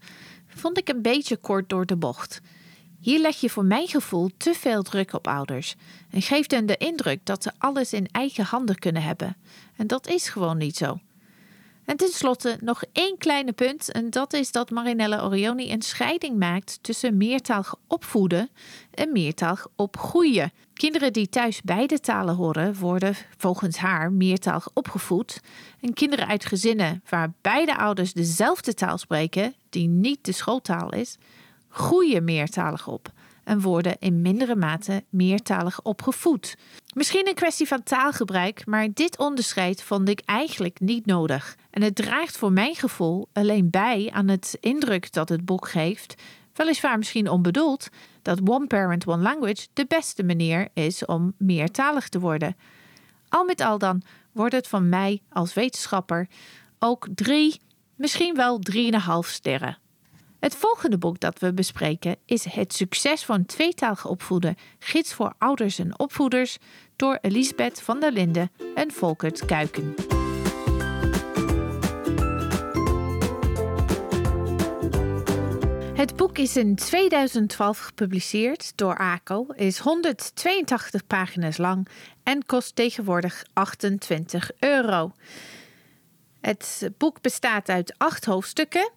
[0.55, 2.41] vond ik een beetje kort door de bocht.
[3.01, 5.75] Hier leg je voor mijn gevoel te veel druk op ouders
[6.11, 9.37] en geeft hen de indruk dat ze alles in eigen handen kunnen hebben.
[9.77, 10.99] En dat is gewoon niet zo.
[11.85, 16.79] En tenslotte nog één kleine punt, en dat is dat Marinella Orioni een scheiding maakt
[16.83, 18.51] tussen meertalig opvoeden
[18.91, 20.53] en meertalig opgroeien.
[20.73, 25.41] Kinderen die thuis beide talen horen, worden volgens haar meertalig opgevoed.
[25.81, 31.19] En kinderen uit gezinnen waar beide ouders dezelfde taal spreken, die niet de schooltaal is,
[31.69, 33.13] groeien meertalig op
[33.45, 36.57] en worden in mindere mate meertalig opgevoed.
[36.95, 41.57] Misschien een kwestie van taalgebruik, maar dit onderscheid vond ik eigenlijk niet nodig.
[41.71, 46.15] En het draagt voor mijn gevoel alleen bij aan het indruk dat het boek geeft,
[46.55, 47.89] weliswaar misschien onbedoeld,
[48.23, 52.57] dat One Parent, One Language de beste manier is om meertalig te worden.
[53.29, 54.03] Al met al dan
[54.33, 56.29] wordt het van mij als wetenschapper
[56.79, 57.61] ook drie,
[57.95, 59.79] misschien wel drieënhalf sterren.
[60.45, 65.79] Het volgende boek dat we bespreken is Het succes van tweetalig opvoeden, gids voor ouders
[65.79, 66.59] en opvoeders
[66.97, 69.95] door Elisabeth van der Linden en Volkert Kuiken.
[75.95, 81.89] Het boek is in 2012 gepubliceerd door ACO, is 182 pagina's lang
[82.23, 85.13] en kost tegenwoordig 28 euro.
[86.41, 88.91] Het boek bestaat uit acht hoofdstukken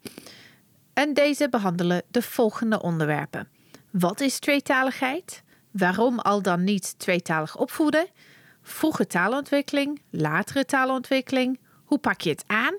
[0.98, 3.48] en deze behandelen de volgende onderwerpen.
[3.92, 5.44] Wat is tweetaligheid?
[5.72, 8.08] Waarom al dan niet tweetalig opvoeden?
[8.62, 11.60] Vroege taalontwikkeling, latere taalontwikkeling.
[11.84, 12.78] Hoe pak je het aan?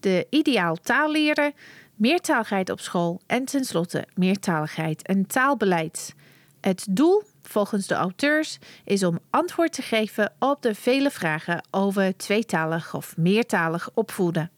[0.00, 1.52] De ideaal taal leren,
[1.94, 6.14] meertaligheid op school en tenslotte meertaligheid en taalbeleid.
[6.60, 12.16] Het doel, volgens de auteurs, is om antwoord te geven op de vele vragen over
[12.16, 14.50] tweetalig of meertalig opvoeden.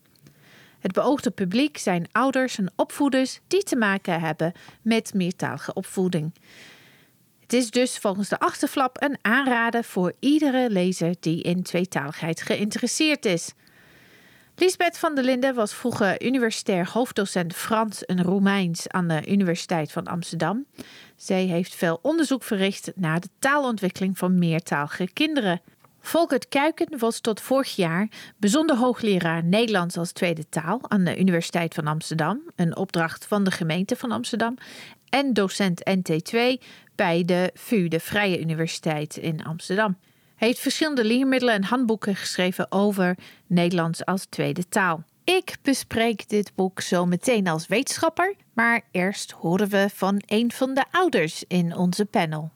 [0.80, 6.34] Het beoogde publiek zijn ouders en opvoeders die te maken hebben met meertalige opvoeding.
[7.40, 13.24] Het is dus volgens de achterflap een aanrader voor iedere lezer die in tweetaligheid geïnteresseerd
[13.24, 13.52] is.
[14.60, 20.06] Lisbeth van der Linden was vroeger universitair hoofddocent Frans en Roemeins aan de Universiteit van
[20.06, 20.66] Amsterdam.
[21.16, 25.60] Zij heeft veel onderzoek verricht naar de taalontwikkeling van meertalige kinderen.
[26.00, 31.74] Volkert Kuiken was tot vorig jaar bijzonder hoogleraar Nederlands als tweede taal aan de Universiteit
[31.74, 34.56] van Amsterdam, een opdracht van de gemeente van Amsterdam,
[35.08, 36.38] en docent NT2
[36.94, 39.96] bij de VU, de Vrije Universiteit in Amsterdam.
[40.36, 45.04] Hij heeft verschillende leermiddelen en handboeken geschreven over Nederlands als tweede taal.
[45.24, 50.74] Ik bespreek dit boek zo meteen als wetenschapper, maar eerst horen we van een van
[50.74, 52.50] de ouders in onze panel.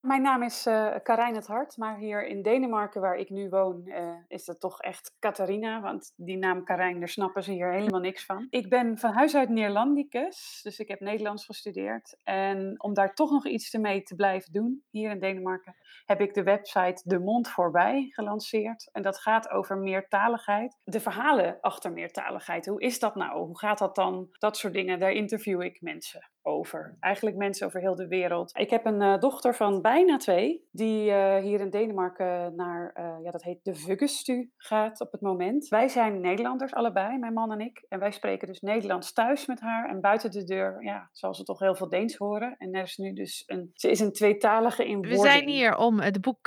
[0.00, 3.82] Mijn naam is uh, Karijn het Hart, maar hier in Denemarken, waar ik nu woon,
[3.84, 5.80] uh, is het toch echt Catharina.
[5.80, 8.46] Want die naam Karijn, daar snappen ze hier helemaal niks van.
[8.50, 12.16] Ik ben van huis uit Neerlandicus, dus ik heb Nederlands gestudeerd.
[12.22, 16.34] En om daar toch nog iets mee te blijven doen, hier in Denemarken, heb ik
[16.34, 18.88] de website De Mond Voorbij gelanceerd.
[18.92, 20.76] En dat gaat over meertaligheid.
[20.84, 22.66] De verhalen achter meertaligheid.
[22.66, 23.46] Hoe is dat nou?
[23.46, 24.28] Hoe gaat dat dan?
[24.38, 26.96] Dat soort dingen, daar interview ik mensen over.
[27.00, 28.58] Eigenlijk mensen over heel de wereld.
[28.58, 33.24] Ik heb een uh, dochter van bijna twee, die uh, hier in Denemarken naar, uh,
[33.24, 35.68] ja, dat heet de Vuggestu gaat op het moment.
[35.68, 37.84] Wij zijn Nederlanders allebei, mijn man en ik.
[37.88, 39.88] En wij spreken dus Nederlands thuis met haar.
[39.88, 42.54] En buiten de deur, ja, zal ze toch heel veel Deens horen.
[42.58, 46.00] En er is nu dus een, ze is een tweetalige in We zijn hier om
[46.00, 46.46] het boek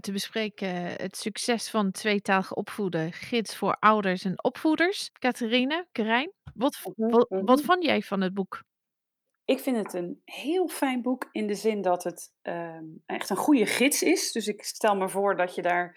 [0.00, 0.68] te bespreken.
[0.74, 3.12] Het succes van tweetalige opvoeden.
[3.12, 5.10] Gids voor ouders en opvoeders.
[5.12, 8.66] Catharine, Karijn, wat, wat, wat vond jij van het boek?
[9.48, 13.36] Ik vind het een heel fijn boek in de zin dat het uh, echt een
[13.36, 14.32] goede gids is.
[14.32, 15.96] Dus ik stel me voor dat je daar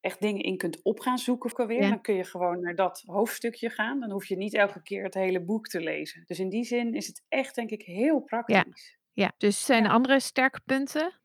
[0.00, 1.82] echt dingen in kunt op gaan zoeken of weer.
[1.82, 1.88] Ja.
[1.88, 4.00] Dan kun je gewoon naar dat hoofdstukje gaan.
[4.00, 6.24] Dan hoef je niet elke keer het hele boek te lezen.
[6.26, 8.98] Dus in die zin is het echt, denk ik, heel praktisch.
[9.12, 9.32] Ja, ja.
[9.36, 11.20] dus zijn er andere sterke punten?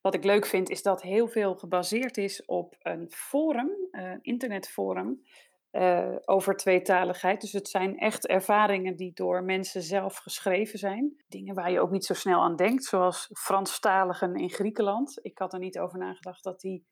[0.00, 5.22] Wat ik leuk vind is dat heel veel gebaseerd is op een forum, een internetforum,
[5.76, 7.40] uh, over tweetaligheid.
[7.40, 11.24] Dus het zijn echt ervaringen die door mensen zelf geschreven zijn.
[11.28, 15.18] Dingen waar je ook niet zo snel aan denkt, zoals Franstaligen in Griekenland.
[15.22, 16.86] Ik had er niet over nagedacht dat die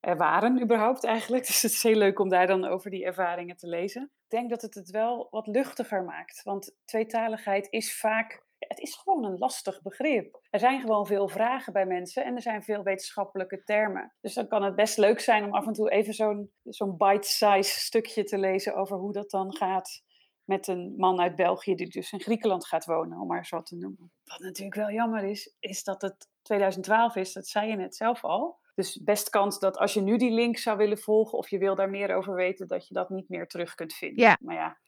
[0.00, 1.46] er waren überhaupt eigenlijk.
[1.54, 4.02] Dus het is heel leuk om daar dan over die ervaringen te lezen.
[4.02, 6.42] Ik denk dat het het wel wat luchtiger maakt.
[6.42, 10.40] Want tweetaligheid is vaak het is gewoon een lastig begrip.
[10.50, 14.14] Er zijn gewoon veel vragen bij mensen en er zijn veel wetenschappelijke termen.
[14.20, 17.80] Dus dan kan het best leuk zijn om af en toe even zo'n zo'n bite-size
[17.80, 20.02] stukje te lezen over hoe dat dan gaat
[20.44, 23.76] met een man uit België die dus in Griekenland gaat wonen, om maar zo te
[23.76, 24.12] noemen.
[24.24, 28.24] Wat natuurlijk wel jammer is, is dat het 2012 is, dat zei je net zelf
[28.24, 28.62] al.
[28.74, 31.74] Dus best kans dat als je nu die link zou willen volgen of je wil
[31.74, 34.24] daar meer over weten, dat je dat niet meer terug kunt vinden.
[34.24, 34.38] Ja.
[34.40, 34.78] Maar ja,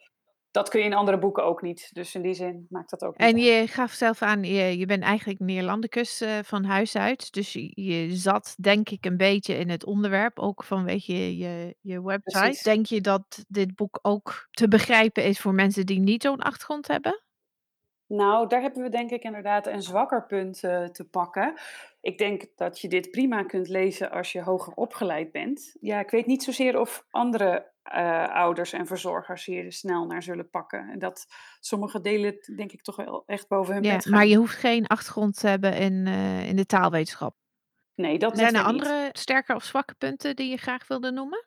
[0.57, 1.89] dat kun je in andere boeken ook niet.
[1.93, 4.87] Dus in die zin maakt dat ook niet En je gaf zelf aan, je, je
[4.87, 7.33] bent eigenlijk Neerlandicus uh, van huis uit.
[7.33, 11.77] Dus je, je, zat denk ik een beetje in het onderwerp, ook vanwege je, je,
[11.81, 12.39] je website.
[12.39, 12.63] Precies.
[12.63, 16.87] Denk je dat dit boek ook te begrijpen is voor mensen die niet zo'n achtergrond
[16.87, 17.23] hebben?
[18.07, 21.55] Nou, daar hebben we denk ik inderdaad een zwakker punt uh, te pakken.
[22.01, 25.77] Ik denk dat je dit prima kunt lezen als je hoger opgeleid bent.
[25.81, 30.51] Ja, ik weet niet zozeer of andere uh, ouders en verzorgers hier snel naar zullen
[30.51, 30.89] pakken.
[30.91, 31.27] En dat
[31.61, 34.13] sommige delen denk ik toch wel echt boven hun Ja, bed gaan.
[34.13, 37.37] maar je hoeft geen achtergrond te hebben in, uh, in de taalwetenschap.
[37.95, 38.67] Nee, dat Zijn er niet.
[38.83, 41.47] andere sterke of zwakke punten die je graag wilde noemen?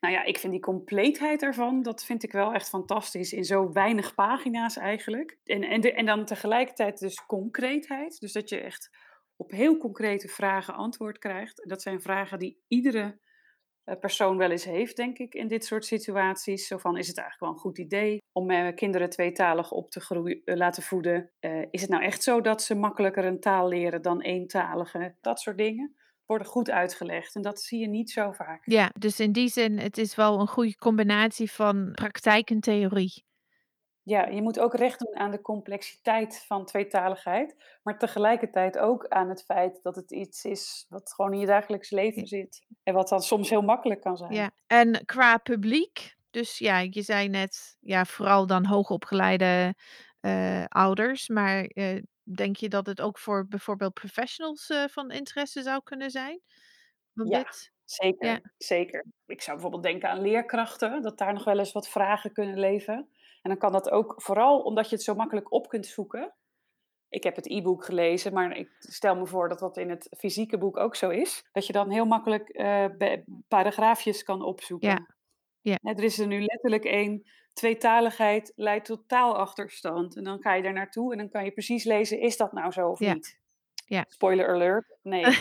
[0.00, 3.32] Nou ja, ik vind die compleetheid ervan, dat vind ik wel echt fantastisch.
[3.32, 5.38] In zo weinig pagina's eigenlijk.
[5.44, 8.20] En, en, de, en dan tegelijkertijd dus concreetheid.
[8.20, 8.90] Dus dat je echt
[9.36, 11.68] op heel concrete vragen antwoord krijgt.
[11.68, 13.18] Dat zijn vragen die iedere
[13.96, 16.66] persoon wel eens heeft, denk ik, in dit soort situaties.
[16.66, 20.00] Zo van, is het eigenlijk wel een goed idee om uh, kinderen tweetalig op te
[20.00, 21.30] groeien, uh, laten voeden?
[21.40, 25.14] Eh, is het nou echt zo dat ze makkelijker een taal leren dan eentalige?
[25.20, 25.96] Dat soort dingen
[26.26, 27.34] worden goed uitgelegd.
[27.34, 28.62] En dat zie je niet zo vaak.
[28.64, 33.26] Ja, dus in die zin, het is wel een goede combinatie van praktijk en theorie.
[34.08, 39.28] Ja, je moet ook recht doen aan de complexiteit van tweetaligheid, maar tegelijkertijd ook aan
[39.28, 43.08] het feit dat het iets is wat gewoon in je dagelijks leven zit en wat
[43.08, 44.32] dan soms heel makkelijk kan zijn.
[44.32, 49.74] Ja, en qua publiek, dus ja, je zei net, ja, vooral dan hoogopgeleide
[50.20, 55.62] uh, ouders, maar uh, denk je dat het ook voor bijvoorbeeld professionals uh, van interesse
[55.62, 56.40] zou kunnen zijn?
[57.12, 59.04] Want Ja, dit, zeker, ja, zeker.
[59.26, 63.08] Ik zou bijvoorbeeld denken aan leerkrachten, dat daar nog wel eens wat vragen kunnen leven.
[63.48, 66.34] En dan kan dat ook vooral omdat je het zo makkelijk op kunt zoeken.
[67.08, 70.58] Ik heb het e-book gelezen, maar ik stel me voor dat dat in het fysieke
[70.58, 71.48] boek ook zo is.
[71.52, 72.52] Dat je dan heel makkelijk
[72.98, 74.88] be- paragraafjes kan opzoeken.
[74.88, 75.06] ja,
[75.60, 80.16] ja, Er is er nu letterlijk één tweetaligheid leidt tot taalachterstand.
[80.16, 82.72] En dan ga je daar naartoe en dan kan je precies lezen, is dat nou
[82.72, 83.12] zo of Ja.
[83.14, 83.38] niet?
[83.86, 84.04] Ja.
[84.08, 85.24] Spoiler alert, nee.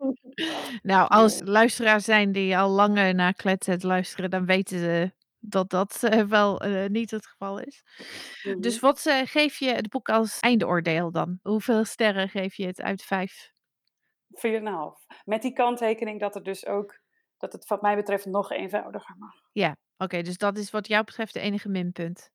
[0.82, 5.12] nou, als luisteraars zijn die al langer naar Kletset luisteren, dan weten ze
[5.48, 7.82] dat dat eh, wel eh, niet het geval is.
[8.42, 8.60] Mhm.
[8.60, 11.38] Dus wat eh, geef je het boek als eindoordeel dan?
[11.42, 13.52] Hoeveel sterren geef je het uit vijf?
[14.28, 14.42] 4,5.
[15.24, 17.00] Met die kanttekening dat het dus ook,
[17.38, 19.34] dat het wat mij betreft nog eenvoudiger mag.
[19.52, 22.30] Ja, oké, dus dat is wat jou betreft de enige minpunt.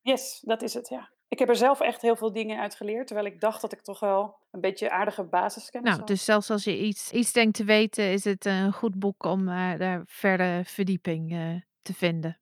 [0.00, 1.12] Yes, dat is het, ja.
[1.28, 3.80] Ik heb er zelf echt heel veel dingen uit geleerd, terwijl ik dacht dat ik
[3.82, 6.08] toch wel een beetje aardige basiskennis Nou, had.
[6.08, 9.46] dus zelfs als je iets, iets denkt te weten, is het een goed boek om
[9.46, 11.28] daar verder verdieping
[11.82, 12.38] te vinden.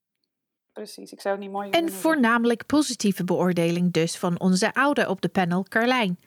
[0.73, 5.21] Precies, ik zou het niet mooi En voornamelijk positieve beoordeling dus van onze ouder op
[5.21, 6.19] de panel, Carlijn.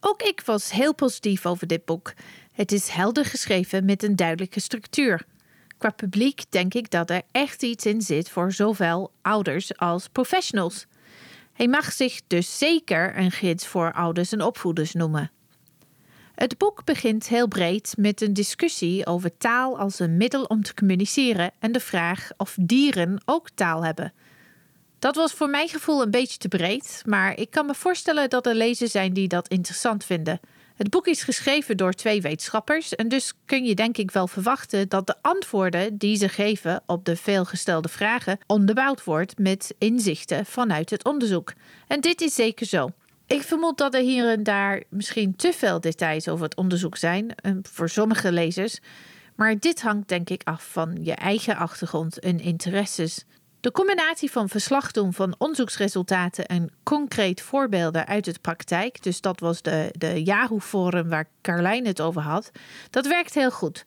[0.00, 2.12] Ook ik was heel positief over dit boek.
[2.52, 5.26] Het is helder geschreven met een duidelijke structuur.
[5.78, 10.86] Qua publiek denk ik dat er echt iets in zit voor zowel ouders als professionals.
[11.52, 15.30] Hij mag zich dus zeker een gids voor ouders en opvoeders noemen.
[16.36, 20.74] Het boek begint heel breed met een discussie over taal als een middel om te
[20.74, 24.12] communiceren en de vraag of dieren ook taal hebben.
[24.98, 28.46] Dat was voor mijn gevoel een beetje te breed, maar ik kan me voorstellen dat
[28.46, 30.40] er lezers zijn die dat interessant vinden.
[30.74, 34.88] Het boek is geschreven door twee wetenschappers en dus kun je denk ik wel verwachten
[34.88, 40.90] dat de antwoorden die ze geven op de veelgestelde vragen onderbouwd wordt met inzichten vanuit
[40.90, 41.52] het onderzoek.
[41.86, 42.90] En dit is zeker zo.
[43.26, 47.34] Ik vermoed dat er hier en daar misschien te veel details over het onderzoek zijn,
[47.34, 48.78] eh, voor sommige lezers.
[49.36, 53.24] Maar dit hangt denk ik af van je eigen achtergrond en interesses.
[53.60, 59.40] De combinatie van verslag doen van onderzoeksresultaten en concreet voorbeelden uit de praktijk, dus dat
[59.40, 62.50] was de, de Yahoo-forum waar Carlijn het over had,
[62.90, 63.84] dat werkt heel goed.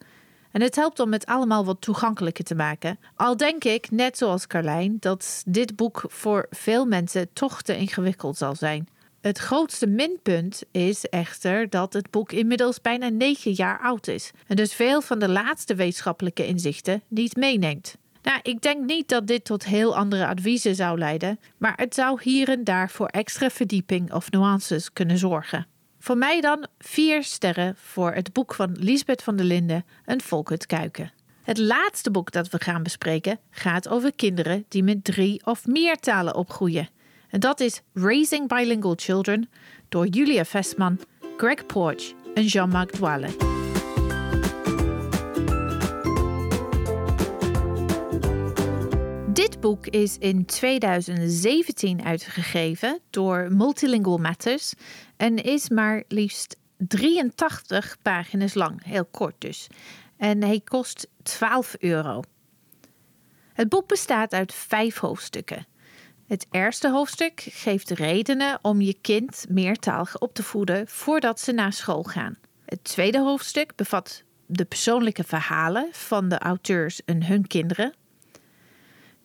[0.51, 2.99] En het helpt om het allemaal wat toegankelijker te maken.
[3.15, 8.37] Al denk ik, net zoals Carlijn, dat dit boek voor veel mensen toch te ingewikkeld
[8.37, 8.87] zal zijn.
[9.21, 14.31] Het grootste minpunt is echter dat het boek inmiddels bijna negen jaar oud is.
[14.47, 17.97] En dus veel van de laatste wetenschappelijke inzichten niet meeneemt.
[18.21, 22.19] Nou, ik denk niet dat dit tot heel andere adviezen zou leiden, maar het zou
[22.23, 25.67] hier en daar voor extra verdieping of nuances kunnen zorgen.
[25.99, 30.65] Voor mij dan vier sterren voor het boek van Lisbeth van der Linden en Volkert
[30.65, 31.11] Kuiken.
[31.43, 35.95] Het laatste boek dat we gaan bespreken gaat over kinderen die met drie of meer
[35.95, 36.89] talen opgroeien.
[37.29, 39.49] En dat is Raising Bilingual Children
[39.89, 40.99] door Julia Vestman,
[41.37, 43.27] Greg Porch en Jean-Marc Dwale.
[49.33, 54.73] Dit boek is in 2017 uitgegeven door Multilingual Matters
[55.17, 59.67] en is maar liefst 83 pagina's lang, heel kort dus.
[60.17, 62.21] En hij kost 12 euro.
[63.53, 65.67] Het boek bestaat uit vijf hoofdstukken.
[66.29, 71.73] Het eerste hoofdstuk geeft redenen om je kind meertalig op te voeden voordat ze naar
[71.73, 72.37] school gaan.
[72.65, 77.93] Het tweede hoofdstuk bevat de persoonlijke verhalen van de auteurs en hun kinderen.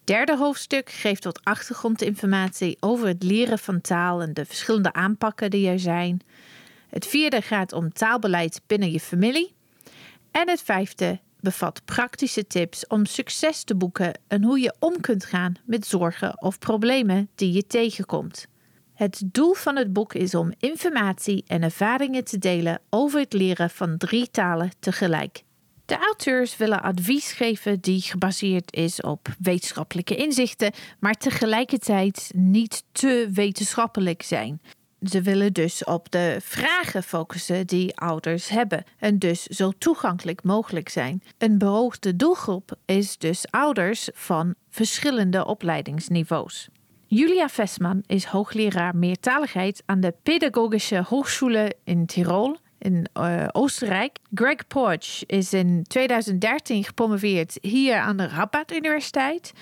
[0.05, 5.69] Derde hoofdstuk geeft wat achtergrondinformatie over het leren van taal en de verschillende aanpakken die
[5.69, 6.21] er zijn.
[6.89, 9.55] Het vierde gaat om taalbeleid binnen je familie.
[10.31, 15.25] En het vijfde bevat praktische tips om succes te boeken en hoe je om kunt
[15.25, 18.47] gaan met zorgen of problemen die je tegenkomt.
[18.95, 23.71] Het doel van het boek is om informatie en ervaringen te delen over het leren
[23.71, 25.43] van drie talen tegelijk.
[25.85, 33.31] De auteurs willen advies geven die gebaseerd is op wetenschappelijke inzichten, maar tegelijkertijd niet te
[33.33, 34.61] wetenschappelijk zijn.
[35.05, 40.89] Ze willen dus op de vragen focussen die ouders hebben en dus zo toegankelijk mogelijk
[40.89, 41.23] zijn.
[41.39, 46.69] Een beoogde doelgroep is dus ouders van verschillende opleidingsniveaus.
[47.07, 54.19] Julia Vestman is hoogleraar meertaligheid aan de Pedagogische Hochschule in Tirol in uh, Oostenrijk.
[54.35, 59.53] Greg Porch is in 2013 gepromoveerd hier aan de Rabat Universiteit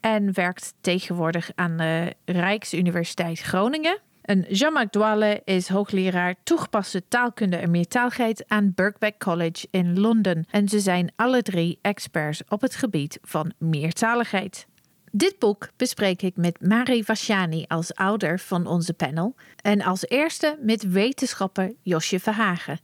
[0.00, 3.98] en werkt tegenwoordig aan de Rijksuniversiteit Groningen.
[4.22, 10.46] En Jean-Marc Douale is hoogleraar toegepaste taalkunde en meertaligheid aan Birkbeck College in Londen.
[10.50, 14.66] En ze zijn alle drie experts op het gebied van meertaligheid.
[15.10, 20.58] Dit boek bespreek ik met Mari Vasjani als ouder van onze panel en als eerste
[20.60, 22.80] met wetenschapper Josje Verhagen.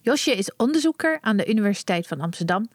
[0.00, 2.68] Josje is onderzoeker aan de Universiteit van Amsterdam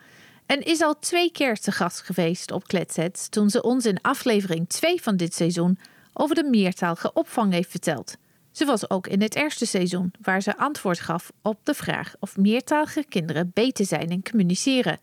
[0.46, 4.70] en is al twee keer te gast geweest op Kletsets toen ze ons in aflevering
[4.70, 5.78] 2 van dit seizoen
[6.18, 8.16] over de meertalige opvang heeft verteld.
[8.52, 12.38] Ze was ook in het eerste seizoen, waar ze antwoord gaf op de vraag of
[12.38, 15.00] meertalige kinderen beter zijn in communiceren.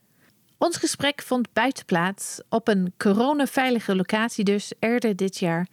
[0.58, 5.66] Ons gesprek vond buiten plaats, op een coronaveilige locatie dus, eerder dit jaar,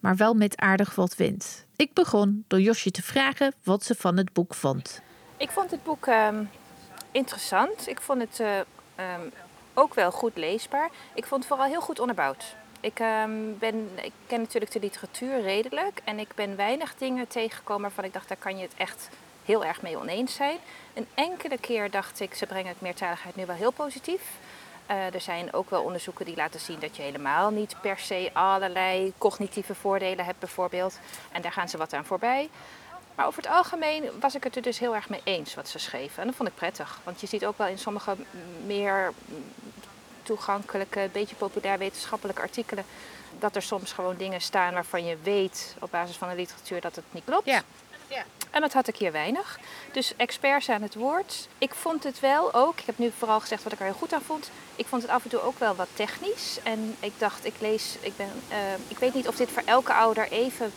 [0.00, 1.66] maar wel met aardig wat wind.
[1.76, 5.02] Ik begon door Josje te vragen wat ze van het boek vond.
[5.36, 6.44] Ik vond het boek ehm,
[7.10, 7.88] interessant.
[7.88, 8.58] Ik vond het eh,
[8.94, 9.20] ehm,
[9.74, 10.90] ook wel goed leesbaar.
[11.14, 12.56] Ik vond het vooral heel goed onderbouwd.
[12.82, 17.82] Ik, ehm, ben, ik ken natuurlijk de literatuur redelijk en ik ben weinig dingen tegengekomen
[17.82, 19.08] waarvan ik dacht, daar kan je het echt
[19.44, 20.58] heel erg mee oneens zijn.
[20.94, 24.22] Een enkele keer dacht ik, ze brengen het meertaligheid nu wel heel positief.
[24.90, 28.30] Uh, er zijn ook wel onderzoeken die laten zien dat je helemaal niet per se
[28.32, 30.98] allerlei cognitieve voordelen hebt, bijvoorbeeld.
[31.32, 32.50] En daar gaan ze wat aan voorbij.
[33.14, 35.78] Maar over het algemeen was ik het er dus heel erg mee eens wat ze
[35.78, 36.20] schreven.
[36.20, 37.00] En dat vond ik prettig.
[37.04, 38.16] Want je ziet ook wel in sommige
[38.66, 39.12] meer
[40.22, 42.84] toegankelijke, beetje populair wetenschappelijke artikelen.
[43.38, 46.96] dat er soms gewoon dingen staan waarvan je weet op basis van de literatuur dat
[46.96, 47.46] het niet klopt.
[47.46, 47.62] Ja.
[48.08, 48.24] Ja.
[48.50, 49.58] En dat had ik hier weinig.
[49.92, 51.48] Dus experts aan het woord.
[51.58, 54.12] Ik vond het wel ook, ik heb nu vooral gezegd wat ik er heel goed
[54.12, 54.50] aan vond.
[54.76, 56.58] Ik vond het af en toe ook wel wat technisch.
[56.62, 58.56] En ik dacht, ik lees, ik ben, uh,
[58.88, 60.72] ik weet niet of dit voor elke ouder even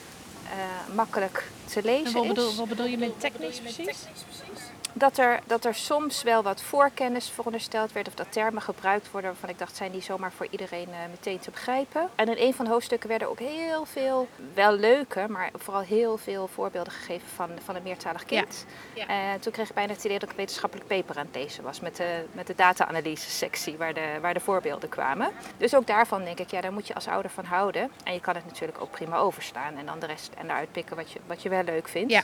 [0.46, 2.56] uh, makkelijk te lezen en wat bedoel, is.
[2.56, 3.98] Wat bedoel je met technisch precies?
[4.98, 9.30] Dat er, dat er soms wel wat voorkennis verondersteld werd, of dat termen gebruikt worden
[9.30, 12.10] waarvan ik dacht, zijn die zomaar voor iedereen uh, meteen te begrijpen.
[12.16, 16.18] En in een van de hoofdstukken werden ook heel veel, wel leuke, maar vooral heel
[16.18, 18.66] veel voorbeelden gegeven van, van een meertalig kind.
[18.94, 19.06] Ja.
[19.08, 19.34] Ja.
[19.34, 21.64] Uh, toen kreeg ik bijna het idee dat ik een wetenschappelijk paper aan het lezen
[21.64, 25.32] was met de, met de data-analyse sectie waar de, waar de voorbeelden kwamen.
[25.58, 27.92] Dus ook daarvan denk ik, ja, daar moet je als ouder van houden.
[28.04, 30.96] En je kan het natuurlijk ook prima overslaan en dan de rest en eruit pikken
[30.96, 32.12] wat je, wat je wel leuk vindt.
[32.12, 32.24] Ja.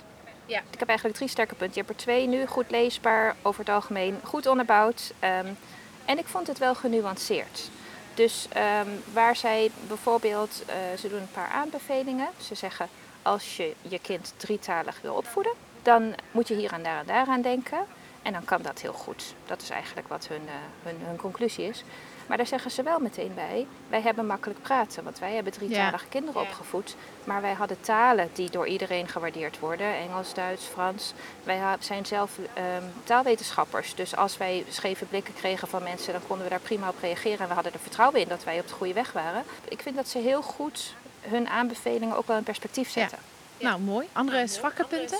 [0.51, 0.61] Ja.
[0.71, 1.75] Ik heb eigenlijk drie sterke punten.
[1.75, 5.13] Je hebt er twee nu, goed leesbaar, over het algemeen goed onderbouwd.
[5.23, 5.57] Um,
[6.05, 7.69] en ik vond het wel genuanceerd.
[8.13, 8.47] Dus
[8.85, 12.27] um, waar zij bijvoorbeeld, uh, ze doen een paar aanbevelingen.
[12.41, 12.89] Ze zeggen,
[13.21, 17.27] als je je kind drietalig wil opvoeden, dan moet je hier en daar en daar
[17.27, 17.85] aan denken.
[18.21, 19.33] En dan kan dat heel goed.
[19.45, 20.51] Dat is eigenlijk wat hun, uh,
[20.83, 21.83] hun, hun conclusie is.
[22.31, 26.03] Maar daar zeggen ze wel meteen bij, wij hebben makkelijk praten, want wij hebben drietalige
[26.03, 26.09] ja.
[26.09, 26.95] kinderen opgevoed.
[27.23, 31.13] Maar wij hadden talen die door iedereen gewaardeerd worden, Engels, Duits, Frans.
[31.43, 36.45] Wij zijn zelf um, taalwetenschappers, dus als wij scheve blikken kregen van mensen, dan konden
[36.45, 37.39] we daar prima op reageren.
[37.39, 39.43] En we hadden er vertrouwen in dat wij op de goede weg waren.
[39.67, 43.17] Ik vind dat ze heel goed hun aanbevelingen ook wel in perspectief zetten.
[43.57, 43.69] Ja.
[43.69, 44.07] Nou, mooi.
[44.11, 45.17] Andere zwakke punten?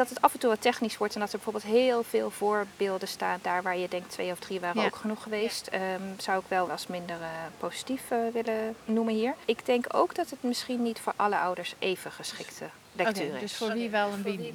[0.00, 3.08] Dat het af en toe wat technisch wordt en dat er bijvoorbeeld heel veel voorbeelden
[3.08, 4.86] staan daar waar je denkt twee of drie waren ja.
[4.86, 5.94] ook genoeg geweest, ja.
[5.94, 7.26] um, zou ik wel als minder uh,
[7.58, 9.34] positief uh, willen noemen hier.
[9.44, 13.40] Ik denk ook dat het misschien niet voor alle ouders even geschikte lectuur okay, is.
[13.40, 14.54] Dus voor wie wel en wie niet?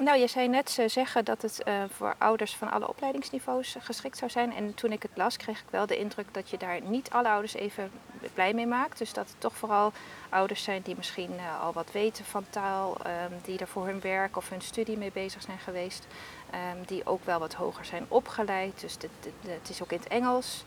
[0.00, 4.16] Nou, je zei net ze zeggen dat het uh, voor ouders van alle opleidingsniveaus geschikt
[4.16, 4.54] zou zijn.
[4.54, 7.28] En toen ik het las, kreeg ik wel de indruk dat je daar niet alle
[7.28, 7.90] ouders even
[8.34, 8.98] blij mee maakt.
[8.98, 9.92] Dus dat het toch vooral
[10.28, 14.00] ouders zijn die misschien uh, al wat weten van taal, um, die er voor hun
[14.00, 16.06] werk of hun studie mee bezig zijn geweest.
[16.54, 18.80] Um, die ook wel wat hoger zijn opgeleid.
[18.80, 18.96] Dus
[19.46, 20.64] het is ook in het Engels.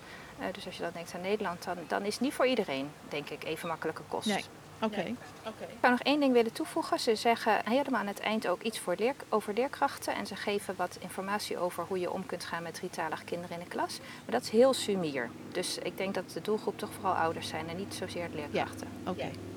[0.51, 3.43] Dus als je dan denkt aan Nederland, dan, dan is niet voor iedereen, denk ik,
[3.43, 4.27] even makkelijke kost.
[4.27, 4.45] Nee.
[4.84, 4.99] Oké.
[4.99, 5.15] Okay.
[5.39, 5.67] Okay.
[5.67, 6.99] Ik zou nog één ding willen toevoegen.
[6.99, 10.15] Ze zeggen helemaal aan het eind ook iets voor leer, over leerkrachten.
[10.15, 13.63] En ze geven wat informatie over hoe je om kunt gaan met drietalige kinderen in
[13.63, 13.99] de klas.
[13.99, 15.29] Maar dat is heel sumier.
[15.51, 18.88] Dus ik denk dat de doelgroep toch vooral ouders zijn en niet zozeer leerkrachten.
[19.03, 19.11] Ja.
[19.11, 19.19] Oké.
[19.19, 19.53] Okay.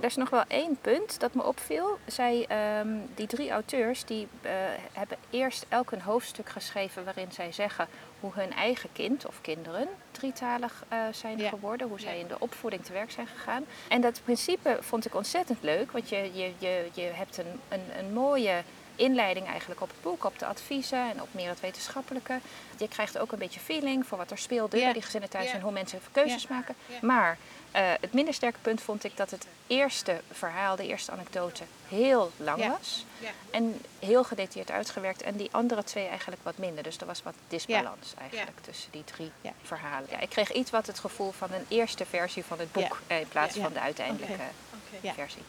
[0.00, 1.98] Er is nog wel één punt dat me opviel.
[2.06, 2.46] Zij,
[2.80, 4.50] um, die drie auteurs die, uh,
[4.92, 7.88] hebben eerst elk een hoofdstuk geschreven waarin zij zeggen
[8.20, 11.48] hoe hun eigen kind of kinderen drietalig uh, zijn ja.
[11.48, 13.64] geworden, hoe zij in de opvoeding te werk zijn gegaan.
[13.88, 17.98] En dat principe vond ik ontzettend leuk, want je, je, je, je hebt een, een,
[17.98, 18.62] een mooie
[19.00, 22.38] inleiding eigenlijk op het boek, op de adviezen en op meer het wetenschappelijke.
[22.78, 25.60] Je krijgt ook een beetje feeling voor wat er speelde bij die gezinnen thuis en
[25.60, 26.74] hoe mensen keuzes maken.
[27.00, 27.38] Maar
[27.76, 32.32] uh, het minder sterke punt vond ik dat het eerste verhaal, de eerste anekdote, heel
[32.36, 33.04] lang was.
[33.50, 35.22] En heel gedetailleerd uitgewerkt.
[35.22, 36.82] En die andere twee eigenlijk wat minder.
[36.82, 39.32] Dus er was wat disbalans eigenlijk tussen die drie
[39.62, 40.08] verhalen.
[40.10, 43.28] Ja, ik kreeg iets wat het gevoel van een eerste versie van het boek in
[43.28, 44.50] plaats van de uiteindelijke okay.
[44.96, 45.14] Okay.
[45.14, 45.42] versie.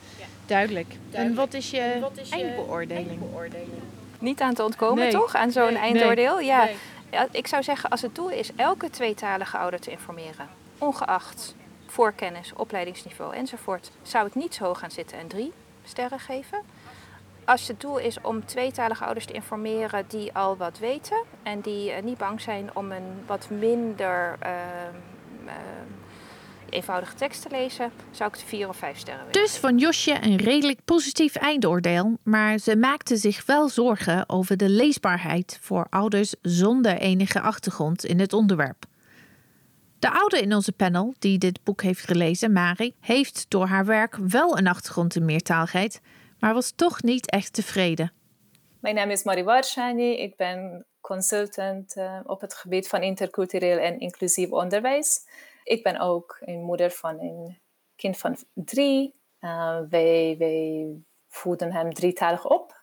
[0.46, 0.88] Duidelijk.
[0.88, 0.90] Duidelijk.
[1.12, 3.08] En wat is je, wat is je eindbeoordeling?
[3.10, 3.70] eindbeoordeling?
[4.20, 5.12] Niet aan te ontkomen, nee.
[5.12, 5.36] toch?
[5.36, 5.82] Aan zo'n nee.
[5.82, 6.36] eindoordeel?
[6.36, 6.46] Nee.
[6.46, 6.70] Ja.
[7.12, 7.28] ja.
[7.32, 11.56] Ik zou zeggen, als het doel is elke tweetalige ouder te informeren, ongeacht
[11.92, 16.60] voorkennis, opleidingsniveau enzovoort, zou ik niet zo hoog gaan zitten en drie sterren geven.
[17.46, 21.92] Als het doel is om tweetalige ouders te informeren die al wat weten en die
[21.92, 24.50] uh, niet bang zijn om een wat minder uh,
[25.46, 25.52] uh,
[26.72, 29.42] eenvoudige tekst te lezen, zou ik de vier of vijf sterren willen.
[29.42, 34.70] Dus van Josje een redelijk positief eindoordeel, maar ze maakte zich wel zorgen over de
[34.70, 38.86] leesbaarheid voor ouders zonder enige achtergrond in het onderwerp.
[40.00, 44.16] De ouder in onze panel, die dit boek heeft gelezen, Mari, heeft door haar werk
[44.16, 46.02] wel een achtergrond in meertaligheid,
[46.40, 48.12] maar was toch niet echt tevreden.
[48.80, 50.18] Mijn naam is Mari Warshani.
[50.18, 55.20] Ik ben consultant uh, op het gebied van intercultureel en inclusief onderwijs.
[55.64, 57.60] Ik ben ook een moeder van een
[57.96, 59.20] kind van drie.
[59.40, 60.88] Uh, wij, wij
[61.28, 62.82] voeden hem drietalig op.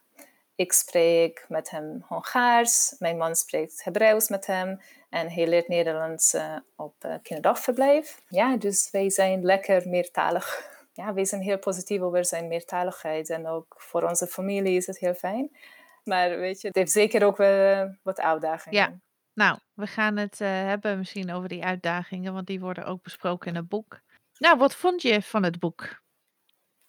[0.54, 6.34] Ik spreek met hem Hongaars, mijn man spreekt Hebreeuws met hem en hij leert Nederlands
[6.34, 8.22] uh, op uh, kinderdagverblijf.
[8.28, 10.46] Ja, dus wij zijn lekker meertalig.
[10.92, 14.98] Ja, wij zijn heel positief over zijn meertaligheid en ook voor onze familie is het
[14.98, 15.56] heel fijn.
[16.04, 18.78] Maar weet je, het heeft zeker ook wel wat uitdagingen.
[18.78, 18.98] Ja,
[19.38, 23.48] nou, we gaan het uh, hebben misschien over die uitdagingen, want die worden ook besproken
[23.48, 24.00] in het boek.
[24.38, 26.00] Nou, wat vond je van het boek?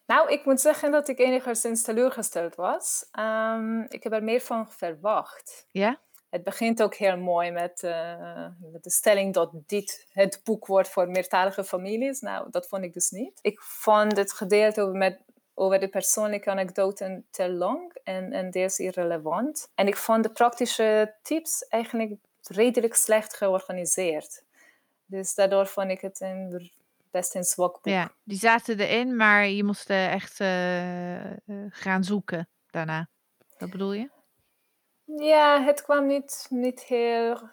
[0.05, 3.05] Nou, ik moet zeggen dat ik enigszins teleurgesteld was.
[3.19, 5.65] Um, ik heb er meer van verwacht.
[5.71, 5.99] Ja?
[6.29, 10.89] Het begint ook heel mooi met, uh, met, de stelling dat dit het boek wordt
[10.89, 12.19] voor meertalige families.
[12.19, 13.39] Nou, dat vond ik dus niet.
[13.41, 15.21] Ik vond het gedeelte over, met,
[15.53, 19.71] over de persoonlijke anekdoten te lang en, en deels irrelevant.
[19.75, 22.15] En ik vond de praktische tips eigenlijk
[22.49, 24.43] redelijk slecht georganiseerd.
[25.05, 26.71] Dus daardoor vond ik het een
[27.11, 27.93] best een zwak boek.
[27.93, 31.31] Ja, die zaten erin, maar je moest echt uh,
[31.69, 33.09] gaan zoeken daarna.
[33.57, 34.09] Dat bedoel je?
[35.03, 37.49] Ja, het kwam niet, niet heel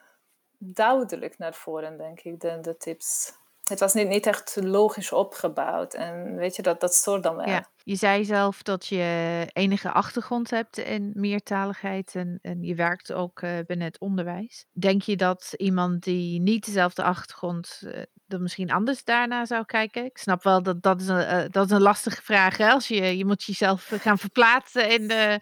[0.59, 3.33] duidelijk naar voren, denk ik, de, de tips.
[3.69, 5.95] Het was niet, niet echt logisch opgebouwd.
[5.95, 7.49] En weet je, dat, dat stoort dan wel.
[7.49, 13.13] Ja, je zei zelf dat je enige achtergrond hebt in meertaligheid en, en je werkt
[13.13, 14.67] ook uh, binnen het onderwijs.
[14.73, 17.83] Denk je dat iemand die niet dezelfde achtergrond
[18.29, 20.05] uh, misschien anders daarna zou kijken?
[20.05, 22.57] Ik snap wel dat dat is een, uh, dat is een lastige vraag.
[22.57, 22.71] Hè?
[22.71, 25.41] Als je, je moet jezelf gaan verplaatsen in de,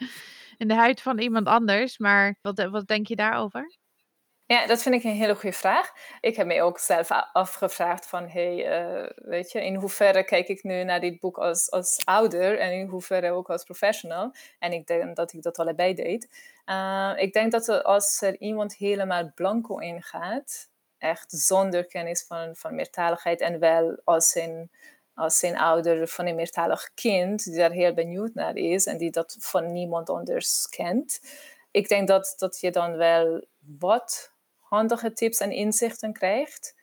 [0.56, 1.98] in de huid van iemand anders.
[1.98, 3.76] Maar wat, wat denk je daarover?
[4.47, 5.92] Ja, dat vind ik een hele goede vraag.
[6.20, 10.62] Ik heb me ook zelf afgevraagd van, hey, uh, weet je, in hoeverre kijk ik
[10.62, 14.34] nu naar dit boek als, als ouder en in hoeverre ook als professional.
[14.59, 16.28] En ik denk dat ik dat allebei deed.
[16.66, 20.68] Uh, ik denk dat als er iemand helemaal blanco ingaat,
[20.99, 24.70] echt zonder kennis van, van meertaligheid en wel als zijn,
[25.14, 29.11] als zijn ouder van een meertalig kind, die daar heel benieuwd naar is en die
[29.11, 31.20] dat van niemand anders kent.
[31.70, 33.45] Ik denk dat, dat je dan wel
[33.78, 34.32] wat
[34.74, 36.74] handige tips en inzichten krijgt.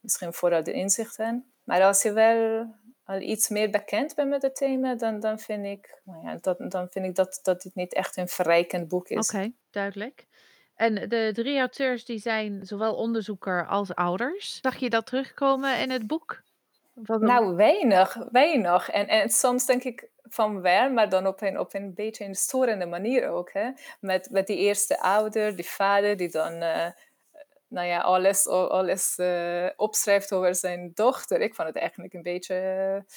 [0.00, 1.52] Misschien vooral de inzichten.
[1.64, 2.66] Maar als je wel
[3.04, 6.70] al iets meer bekend bent met het thema, dan, dan, vind, ik, nou ja, dat,
[6.70, 9.28] dan vind ik dat, dat dit niet echt een verrijkend boek is.
[9.28, 10.26] Oké, okay, duidelijk.
[10.74, 14.58] En de drie auteurs die zijn zowel onderzoeker als ouders.
[14.62, 16.42] Zag je dat terugkomen in het boek?
[17.04, 18.90] Nou, weinig, weinig.
[18.90, 22.34] En, en soms denk ik van wel, maar dan op een, op een beetje een
[22.34, 23.52] storende manier ook.
[23.52, 23.70] Hè?
[24.00, 26.86] Met, met die eerste ouder, die vader, die dan uh,
[27.68, 31.40] nou ja, alles, alles uh, opschrijft over zijn dochter.
[31.40, 33.14] Ik vond het eigenlijk een beetje uh,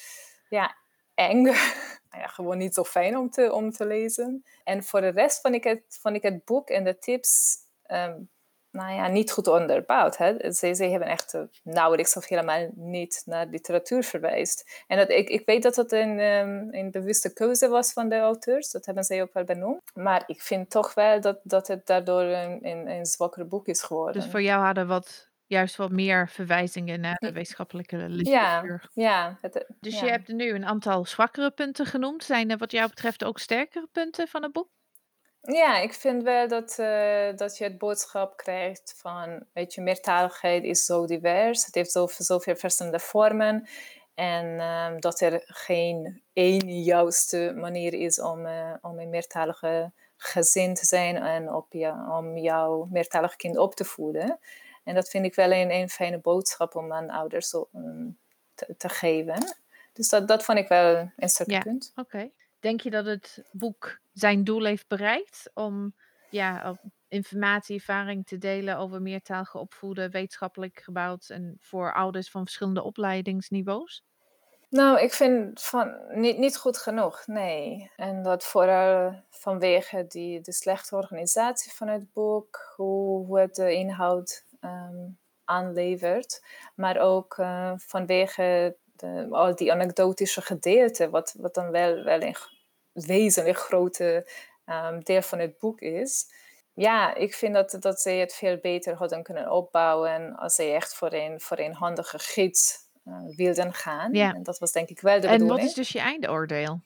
[0.48, 0.76] ja,
[1.14, 1.42] eng.
[2.10, 4.44] nou ja, gewoon niet zo fijn om te, om te lezen.
[4.64, 8.30] En voor de rest vond ik het, vond ik het boek en de tips um,
[8.70, 10.16] nou ja, niet goed onderbouwd.
[10.16, 10.52] Hè?
[10.52, 14.84] Ze, ze hebben echt uh, nauwelijks of helemaal niet naar literatuur verwijst.
[14.86, 18.18] En dat, ik, ik weet dat het een, um, een bewuste keuze was van de
[18.18, 18.70] auteurs.
[18.70, 19.80] Dat hebben zij ook wel benoemd.
[19.94, 23.82] Maar ik vind toch wel dat, dat het daardoor een, een, een zwakker boek is
[23.82, 24.22] geworden.
[24.22, 28.88] Dus voor jou hadden wat juist wat meer verwijzingen naar de wetenschappelijke literatuur.
[28.92, 29.38] Ja, ja.
[29.40, 30.04] Het, dus ja.
[30.04, 32.24] je hebt nu een aantal zwakkere punten genoemd.
[32.24, 34.68] Zijn er wat jou betreft ook sterkere punten van het boek?
[35.42, 40.64] Ja, ik vind wel dat, uh, dat je het boodschap krijgt van, weet je, meertaligheid
[40.64, 41.66] is zo divers.
[41.66, 43.68] Het heeft zoveel, zoveel verschillende vormen.
[44.14, 50.74] En uh, dat er geen één juiste manier is om, uh, om een meertalige gezin
[50.74, 54.38] te zijn en op je, om jouw meertalig kind op te voeden.
[54.84, 58.18] En dat vind ik wel een, een fijne boodschap om aan ouders um,
[58.54, 59.56] te, te, geven.
[59.92, 61.92] Dus dat, dat vond ik wel een sterk ja, punt.
[61.96, 62.00] Oké.
[62.00, 62.32] Okay.
[62.60, 65.94] Denk je dat het boek zijn doel heeft bereikt om
[66.30, 72.82] ja, informatie, ervaring te delen over meertalige opvoeden, wetenschappelijk gebouwd en voor ouders van verschillende
[72.82, 74.04] opleidingsniveaus?
[74.68, 77.90] Nou, ik vind van niet, niet goed genoeg, nee.
[77.96, 83.74] En dat vooral vanwege die, de slechte organisatie van het boek, hoe, hoe het de
[83.74, 86.44] inhoud um, aanlevert,
[86.74, 92.36] maar ook uh, vanwege de, al die anekdotische gedeelte, wat, wat dan wel, wel een
[92.92, 94.28] wezenlijk grote
[94.66, 96.32] um, deel van het boek is.
[96.72, 100.94] Ja, ik vind dat, dat zij het veel beter hadden kunnen opbouwen als zij echt
[100.94, 104.12] voor een, voor een handige gids uh, wilden gaan.
[104.12, 104.34] Ja.
[104.34, 105.58] En dat was denk ik wel de en bedoeling.
[105.58, 106.80] En wat is dus je eindoordeel?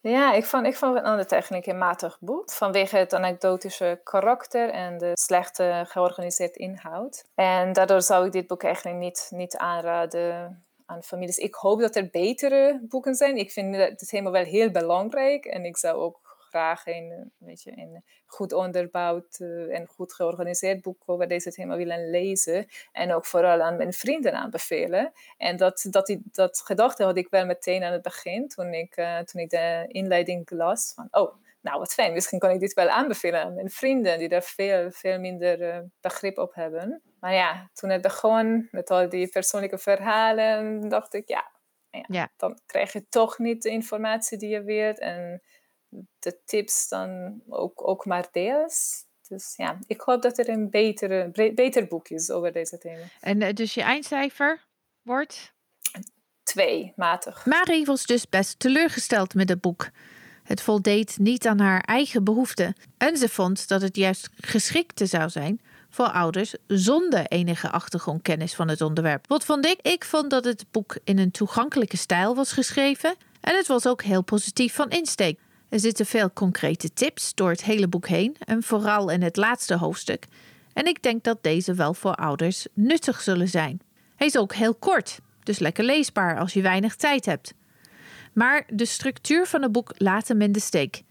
[0.00, 2.50] Ja, ik vond, ik vond het techniek een matig boek.
[2.50, 7.24] Vanwege het anekdotische karakter en de slechte georganiseerde inhoud.
[7.34, 11.36] En daardoor zou ik dit boek eigenlijk niet, niet aanraden aan families.
[11.36, 13.36] Ik hoop dat er betere boeken zijn.
[13.36, 15.44] Ik vind het thema wel heel belangrijk.
[15.44, 16.24] En ik zou ook
[16.54, 19.38] graag een, weet je, een goed onderbouwd
[19.70, 22.66] en goed georganiseerd boek over deze thema willen lezen.
[22.92, 25.12] En ook vooral aan mijn vrienden aanbevelen.
[25.36, 28.94] En dat, dat, die, dat gedachte had ik wel meteen aan het begin, toen ik,
[29.24, 30.92] toen ik de inleiding las.
[30.94, 34.28] Van, oh, nou wat fijn, misschien kan ik dit wel aanbevelen aan mijn vrienden die
[34.28, 37.02] daar veel, veel minder begrip op hebben.
[37.24, 41.50] Maar ja, toen het begon met al die persoonlijke verhalen, dacht ik, ja,
[42.08, 44.98] ja, dan krijg je toch niet de informatie die je wilt.
[44.98, 45.42] En
[46.18, 49.04] de tips dan ook, ook maar deels.
[49.28, 53.04] Dus ja, ik hoop dat er een betere, beter boek is over deze thema.
[53.20, 54.64] En uh, dus je eindcijfer
[55.02, 55.52] wordt?
[56.42, 57.46] Twee, matig.
[57.46, 59.90] Marie was dus best teleurgesteld met het boek.
[60.42, 62.74] Het voldeed niet aan haar eigen behoeften.
[62.98, 65.60] En ze vond dat het juist geschikte zou zijn
[65.94, 69.26] voor ouders zonder enige achtergrondkennis van het onderwerp.
[69.28, 69.78] Wat vond ik?
[69.82, 74.02] Ik vond dat het boek in een toegankelijke stijl was geschreven en het was ook
[74.02, 75.38] heel positief van insteek.
[75.68, 79.76] Er zitten veel concrete tips door het hele boek heen en vooral in het laatste
[79.76, 80.26] hoofdstuk.
[80.72, 83.80] En ik denk dat deze wel voor ouders nuttig zullen zijn.
[84.16, 87.54] Hij is ook heel kort, dus lekker leesbaar als je weinig tijd hebt.
[88.32, 91.02] Maar de structuur van het boek laat hem in de steek.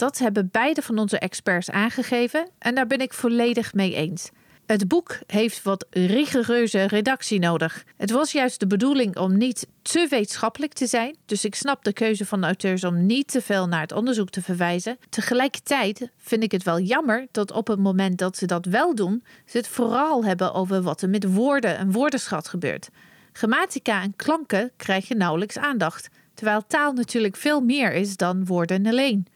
[0.00, 4.30] Dat hebben beide van onze experts aangegeven en daar ben ik volledig mee eens.
[4.66, 7.84] Het boek heeft wat rigoureuze redactie nodig.
[7.96, 11.92] Het was juist de bedoeling om niet te wetenschappelijk te zijn, dus ik snap de
[11.92, 14.98] keuze van de auteurs om niet te veel naar het onderzoek te verwijzen.
[15.08, 19.24] Tegelijkertijd vind ik het wel jammer dat op het moment dat ze dat wel doen,
[19.46, 22.88] ze het vooral hebben over wat er met woorden en woordenschat gebeurt.
[23.32, 29.26] Grammatica en klanken krijgen nauwelijks aandacht, terwijl taal natuurlijk veel meer is dan woorden alleen.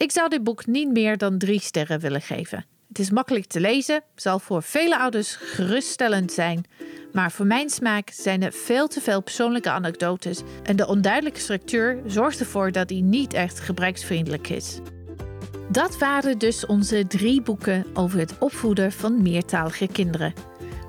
[0.00, 2.64] Ik zou dit boek niet meer dan drie sterren willen geven.
[2.88, 6.64] Het is makkelijk te lezen, zal voor vele ouders geruststellend zijn.
[7.12, 12.02] Maar voor mijn smaak zijn er veel te veel persoonlijke anekdotes en de onduidelijke structuur
[12.06, 14.78] zorgt ervoor dat hij niet echt gebruiksvriendelijk is.
[15.70, 20.32] Dat waren dus onze drie boeken over het opvoeden van meertalige kinderen.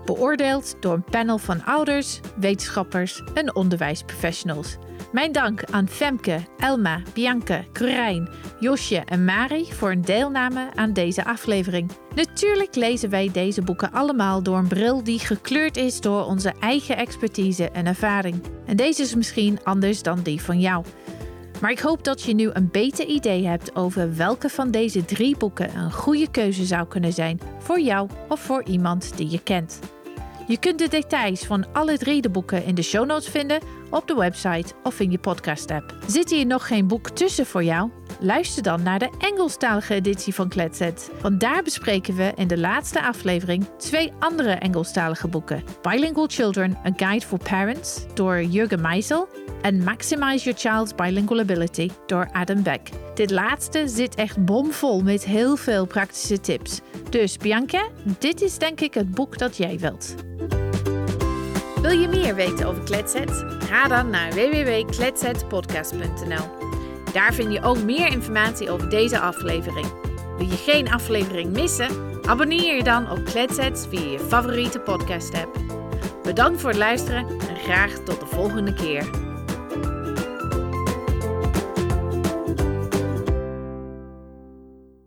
[0.05, 4.77] Beoordeeld door een panel van ouders, wetenschappers en onderwijsprofessionals.
[5.11, 11.25] Mijn dank aan Femke, Elma, Bianca, Corijn, Josje en Mari voor een deelname aan deze
[11.25, 11.91] aflevering.
[12.15, 16.97] Natuurlijk lezen wij deze boeken allemaal door een bril die gekleurd is door onze eigen
[16.97, 18.43] expertise en ervaring.
[18.65, 20.85] En deze is misschien anders dan die van jou.
[21.61, 25.37] Maar ik hoop dat je nu een beter idee hebt over welke van deze drie
[25.37, 29.79] boeken een goede keuze zou kunnen zijn voor jou of voor iemand die je kent.
[30.51, 34.07] Je kunt de details van alle drie de boeken in de show notes vinden op
[34.07, 35.95] de website of in je podcast-app.
[36.07, 37.89] Zit hier nog geen boek tussen voor jou?
[38.19, 41.11] Luister dan naar de Engelstalige editie van Kletset.
[41.21, 46.91] Want daar bespreken we in de laatste aflevering twee andere Engelstalige boeken: Bilingual Children: A
[46.95, 49.27] Guide for Parents door Jurgen Meisel
[49.61, 52.89] en Maximize Your Child's Bilingual Ability door Adam Beck.
[53.13, 56.81] Dit laatste zit echt bomvol met heel veel praktische tips.
[57.11, 57.87] Dus Bianca,
[58.19, 60.15] dit is denk ik het boek dat jij wilt.
[61.81, 63.45] Wil je meer weten over Kletset?
[63.59, 66.45] Ga dan naar www.kletsetpodcast.nl.
[67.13, 69.87] Daar vind je ook meer informatie over deze aflevering.
[70.37, 71.89] Wil je geen aflevering missen?
[72.25, 75.59] Abonneer je dan op Kletset via je favoriete podcast app.
[76.23, 79.30] Bedankt voor het luisteren en graag tot de volgende keer.